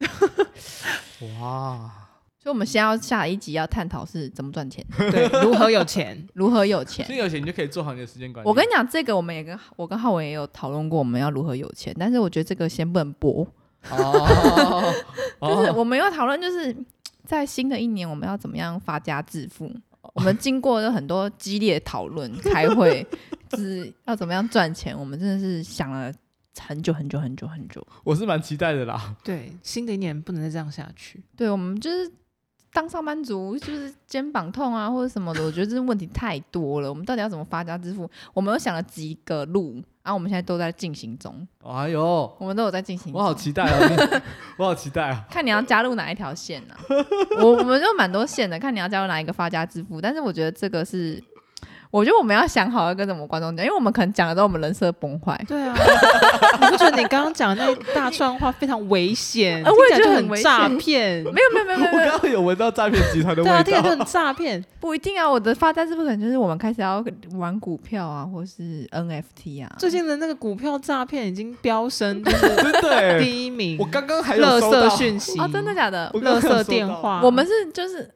[1.40, 1.92] 哇！
[2.40, 7.04] 所以，我们先要下一集要探讨是怎么赚钱， 对，如何有钱，如何有钱。
[7.06, 8.48] 先有钱，你就可以做好你的时间管理。
[8.48, 11.94] 我跟你讲，这个我们也跟我跟浩文也有讨论过，我们要如何有钱。
[11.98, 13.46] 但是我觉得这个先不能播。
[15.40, 16.76] 哦，就是我们要讨论，就是
[17.24, 19.70] 在新的一年我们要怎么样发家致富。
[20.14, 23.06] 我们经过了很多激烈讨论、开会，
[23.48, 24.98] 就是要怎么样赚钱。
[24.98, 26.12] 我们真的是想了
[26.60, 27.86] 很久很久很久很久。
[28.04, 29.14] 我是蛮期待的啦。
[29.22, 31.22] 对，新的一年不能再这样下去。
[31.36, 32.10] 对，我们就是。
[32.70, 36.88] 当上班族就是肩膀痛啊，或者什么的，我觉得这问题太多了。
[36.88, 38.08] 我们到底要怎么发家致富？
[38.34, 41.46] 我们又想了几个路，然后我们现在都在进行中。
[41.62, 43.20] 哎呦，我们都有在进行中。
[43.20, 44.22] 我好期待啊！
[44.56, 45.26] 我好期待啊！
[45.30, 46.74] 看你要加入哪一条线呢？
[47.42, 50.00] 我我们就蛮多线的，看你要加入哪一个发家致富。
[50.00, 51.22] 但是我觉得这个是。
[51.90, 55.38] 我觉得我们要想好要跟什么观众讲，因为我们可能讲了之后我们人设崩坏。
[55.48, 55.74] 对啊，
[56.60, 59.62] 你不觉得你刚刚讲的那一大串话非常危险？
[59.64, 61.22] 我也觉得很诈骗。
[61.24, 63.62] 没有没有没有没有，我刚刚有闻到诈骗集团的味道。
[63.62, 64.62] 对啊，这个就很诈骗。
[64.80, 67.02] 不一定啊，我的发家致富可能就是我们开始要
[67.34, 69.74] 玩股票啊，或是 NFT 啊。
[69.78, 73.76] 最近的那个股票诈骗已经飙升， 就是真的第一名。
[73.80, 76.10] 我刚刚还有垃圾讯息啊，真的假的？
[76.22, 77.20] 垃圾电话。
[77.24, 78.08] 我们是就是。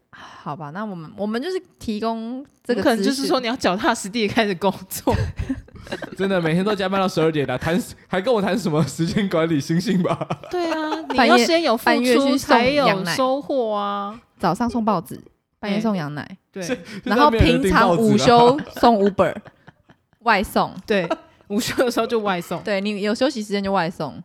[0.42, 5.14] 好吧，那我们我们就是提供这个，可能就是说你要脚踏实地开始工作，
[6.16, 9.60] 真的每天都加班到十二点的，谈还跟我谈什么时间管理？
[9.60, 10.26] 星星吧。
[10.50, 14.20] 对啊， 你要先有付出才有收获啊。
[14.38, 15.20] 早上送报纸，
[15.60, 19.34] 半夜送羊奶，对，然后平常午休送 Uber
[20.20, 21.08] 外送，对，
[21.48, 24.20] 午休的时候就外送，对你有休息时间就外送。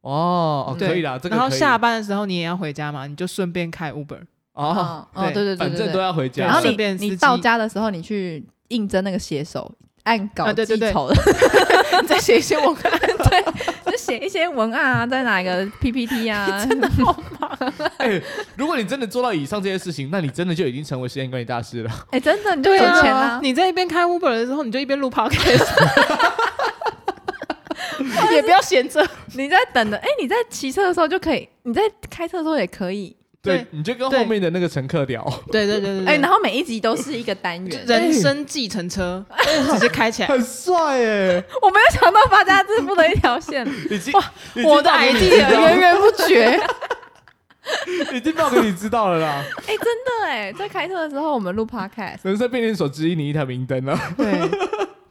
[0.00, 1.36] 哦，可以啦，这个。
[1.36, 4.20] 然后下班的时候你也要回家嘛，你就顺便开 Uber。
[4.60, 6.44] 哦哦，对对对，反正都要回家。
[6.46, 9.70] 然后你你到家的时候，你去应征那个写手，
[10.04, 11.16] 按稿记仇的，
[12.06, 13.44] 再写一些文案，对，
[13.92, 17.50] 就写一些文案啊，在哪一个 PPT 啊， 真的好忙。
[17.98, 18.20] 哎，
[18.56, 21.90] 如果你真的做到以上这些事情，那你真的就已经成为时间管理大师了。
[22.10, 23.38] 哎，真的，你就有钱了。
[23.42, 25.68] 你在一边开 Uber 的时候，你就一边录 Podcast，
[28.32, 29.06] 也不要闲着。
[29.34, 33.16] 你在等的，哎，你在骑车的时候就可以，你在开车的时候也可以。
[33.42, 35.24] 对，你就跟后面的那个乘客聊。
[35.50, 39.24] 对对对对，哎，然后每一集都是一个单元， 人生计程车
[39.72, 41.44] 直接开起来，很帅哎！
[41.62, 44.32] 我没有想到发家致富的一条线， 已经哇，
[44.64, 46.60] 我的 idea 源源不绝，
[48.12, 49.42] 已经报给你知道了啦。
[49.66, 53.98] 哎，真的哎，在开车的时候我们录 podcast，人生便利所指引你一条明灯了。
[54.18, 54.48] 对，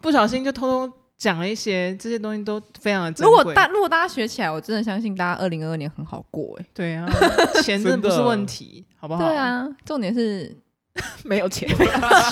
[0.02, 0.94] 不小心就偷偷。
[1.20, 3.38] 讲了一些这些东西都非常的珍贵。
[3.38, 6.66] 如果大如果大家学起来，我真的相信大家二零二二年很好过哎。
[6.74, 7.06] 对啊，
[7.62, 9.28] 钱真的不是问题，好不好？
[9.28, 10.56] 对啊，重点是
[11.26, 11.70] 没有钱，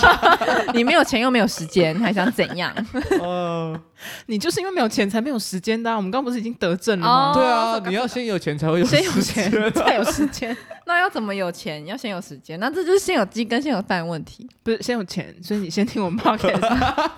[0.72, 2.74] 你没有钱又没有时间，还想怎样？
[3.22, 3.78] 嗯，
[4.26, 5.94] 你就是因为没有钱才没有时间的。
[5.94, 7.32] 我们刚不是已经得证了吗？
[7.34, 10.56] 对啊，你要先有钱才会有先有钱才有时间。
[10.86, 11.84] 那要怎么有钱？
[11.84, 14.48] 要先有时间，那这就是先有鸡跟先有蛋问题。
[14.62, 17.10] 不是先有钱，所以你先听我们 podcast。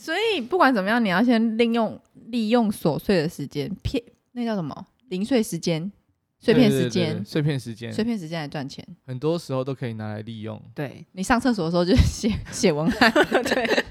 [0.00, 5.92] 所以不管怎么样，你要先利用利用琐碎的时间，片那叫什么零碎时间、
[6.38, 8.82] 碎片时间、碎片时间、碎片时间来赚钱。
[9.06, 10.58] 很多时候都可以拿来利用。
[10.74, 13.12] 对，你上厕所的时候就写写文案，
[13.44, 13.84] 对，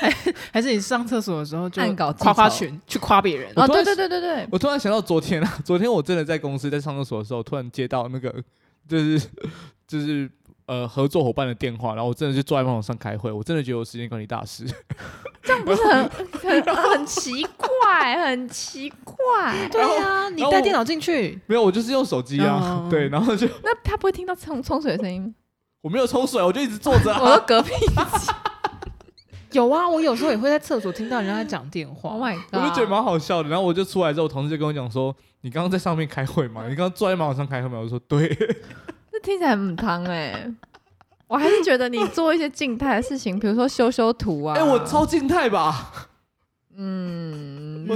[0.00, 0.10] 还
[0.54, 3.52] 还是你上厕所的时候就按稿夸夸群去夸别人。
[3.54, 8.42] 哦，对对对对对，我突然想到昨天啊，昨天我真的在公司在上厕所的时候，突然接到那个
[8.88, 9.20] 就是
[9.86, 10.28] 就是。
[10.66, 14.64] 呃，合作伙伴的电话，然后我真的就坐在马桶上开会，我真的觉得我时间管理大师，
[15.42, 19.68] 这样不是很很很奇怪，很奇怪。
[19.70, 21.38] 对啊，你带电脑进去？
[21.46, 22.86] 没有，我就是用手机啊。
[22.90, 25.34] 对，然后就那他不会听到冲冲水的声音？
[25.80, 27.12] 我没有冲水，我就一直坐着。
[27.20, 27.70] 我的隔壁
[29.52, 32.10] 有啊，我有时候也会在厕所听到人家在讲电话。
[32.10, 32.54] Oh my god！
[32.54, 33.48] 我就觉得蛮好笑的。
[33.50, 36.62] 然后我就出来之后，同事就跟我讲说：“你刚刚在上面开会吗？
[36.68, 38.34] 你刚刚坐在马桶上开会吗？”我说：“对。”
[39.22, 40.50] 听起来很汤哎，
[41.28, 44.54] 我还是觉得你做一些静态的事情，比如说修修图啊。
[44.56, 46.08] 哎、我超静态吧？
[46.74, 47.86] 嗯，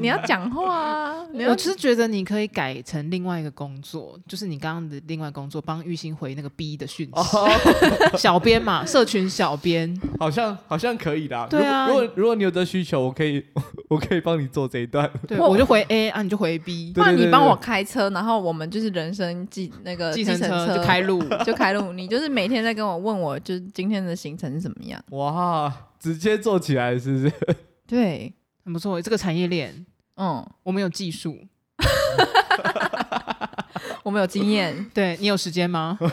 [0.00, 1.26] 你要讲话啊！
[1.48, 7.12] 我只是觉得你可以改成另外一个工作，就是你刚刚的另外工作，帮玉兴回那个 B 的讯息。
[7.14, 7.48] 哦、
[8.18, 11.46] 小编嘛，社群小编， 好像好像可以的。
[11.48, 13.44] 对啊，如果如果你有这需求，我可以
[13.88, 15.08] 我可以帮你做这一段。
[15.28, 16.92] 对，我就回 A 啊，你就回 B。
[16.96, 21.92] 那你帮我开车，然后我们就是人生计那个计程车就开路就开路。
[21.92, 25.00] 你就是每天在跟我问我，就是今天的行程是怎么样？
[25.10, 27.32] 哇，直接做起来是不是？
[27.94, 28.34] 对，
[28.64, 29.86] 很不错，这个产业链，
[30.16, 31.38] 嗯，我们有技术，
[34.02, 35.96] 我们有经验， 对你有时间吗？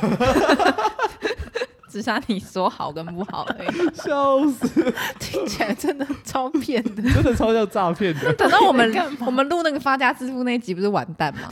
[1.90, 3.96] 只差你说好跟不好而已。
[3.96, 8.32] 笑死，听起来真的超骗的，真的超像诈骗的。
[8.36, 11.50] 等到我们我们录那个发家致富那一集，不是完蛋吗？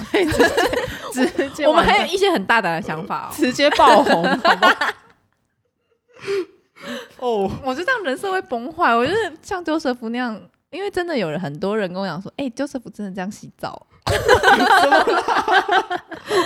[1.12, 4.38] 直接我们还有一些很大胆的想法，直接爆红，好？
[7.20, 8.96] 哦，我就这样人设会崩坏。
[8.96, 13.86] 我就是像 Joseph 那样，因为真的有人很多人跟我讲说，哎，Joseph 真的这样洗澡。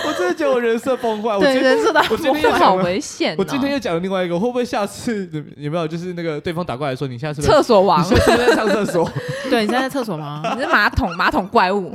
[0.06, 3.34] 我真的觉得我人设崩坏，对人设的我今天好危险。
[3.38, 5.26] 我今天又讲了另外一个，会不会下次
[5.56, 8.02] 有没有就是那个对方打过来说，你现在是厕所王？
[8.02, 9.10] 你现在是在上厕所？
[9.48, 10.42] 对，你现在在厕所吗？
[10.54, 11.94] 你是马桶马桶怪物？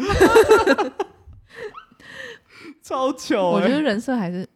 [2.82, 3.52] 超糗！
[3.52, 4.48] 我觉得人设还是，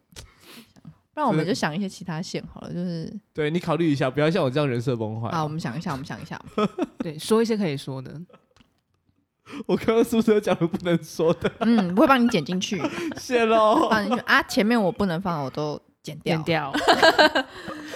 [1.14, 5.28] 不然我们就想一些其他线好了，就是对你考虑一下，不要像我这样人设崩坏。
[5.28, 6.40] 啊，我们想一下，我们想一下，
[6.98, 8.20] 对，说一些可以说的。
[9.66, 11.52] 我刚刚是不是有讲了不能说的？
[11.60, 12.82] 嗯，我会帮你剪进去，
[13.16, 13.88] 谢喽。
[13.88, 16.34] 放进去啊，前面我不能放，我都剪掉。
[16.36, 16.72] 剪掉。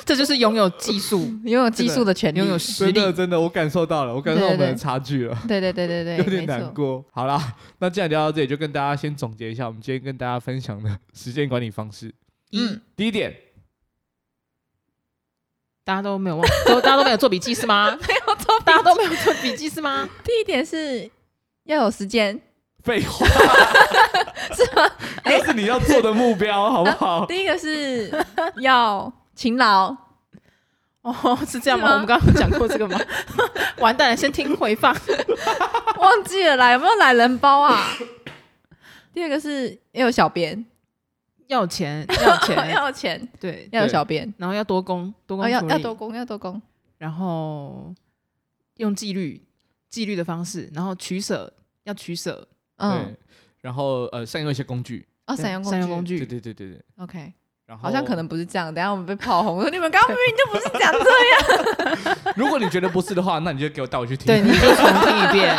[0.05, 2.93] 这就是拥有技术、拥有技术的权利，拥有实力。
[2.93, 5.37] 真的，真的，我感受到了，我感受到我们的差距了。
[5.49, 7.05] 对对对对对，有点难过。
[7.11, 12.14] 好啦，那既然聊到这里，就跟大家先总结一下，我们今天跟大家分享的时间管理方式。
[12.53, 13.36] 嗯，第一点，
[15.84, 17.96] 大家都没有忘， 都大家都没有做笔记是吗？
[18.09, 20.09] 没有做，大家都没有做笔记是吗？
[20.24, 21.11] 第一点是。
[21.64, 22.40] 要有时间，
[22.82, 23.26] 废话
[24.57, 24.90] 是吗？
[25.22, 27.26] 那是你要做的目标，好不好？
[27.26, 28.11] 第一个是
[28.62, 29.94] 要勤劳，
[31.03, 31.92] 哦，是这样吗？
[31.92, 32.99] 我们刚刚讲过这个吗？
[33.80, 34.96] 完蛋了，先听回放，
[35.99, 37.86] 忘记了啦，有没有懒人包啊？
[39.12, 40.64] 第二个是要有小编，
[41.49, 46.62] 要钱， 要钱， 要钱，对， 要有小便，然后要多工，多工要要多工，要多工，
[46.96, 47.92] 然后
[48.76, 49.44] 用纪律。
[49.90, 51.51] 纪律的方式，然后取舍
[51.84, 52.46] 要取舍，
[52.76, 53.16] 嗯，
[53.62, 55.09] 然后呃，善用一些工具。
[55.26, 57.32] 哦，善用善用工具，对对对对对，OK，
[57.64, 62.34] 然后好像可能不是这样，等下我们被炮轰，我说你们刚刚明明就不是讲这样。
[62.36, 65.57] 如果你觉得不是的话，那你就给我带我去听，对，你就重听一遍，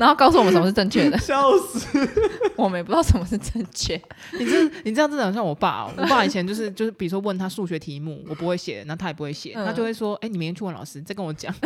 [0.00, 1.18] 然后告诉我们什么是正确的。
[1.20, 1.86] 笑死，
[2.56, 4.00] 我们也不知道什么是正确。
[4.38, 11.54] 你这你这样真的很像我爸哦，我爸以前就是就是，比如说问他数学题目，我不会写，那他也不会写，他就会说，哎，你明天去问老师，再跟我讲。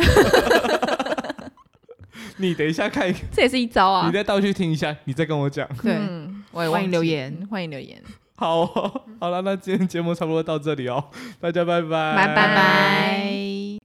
[2.37, 4.07] 你等一下看，这也是一招啊！
[4.07, 5.65] 你再倒去听一下，你再跟我讲。
[5.81, 5.97] 对，
[6.51, 8.03] 我也欢迎留言，欢迎留言。
[8.35, 11.05] 好、哦，好了，那今天节目差不多到这里哦，
[11.39, 13.44] 大家拜拜，拜拜拜。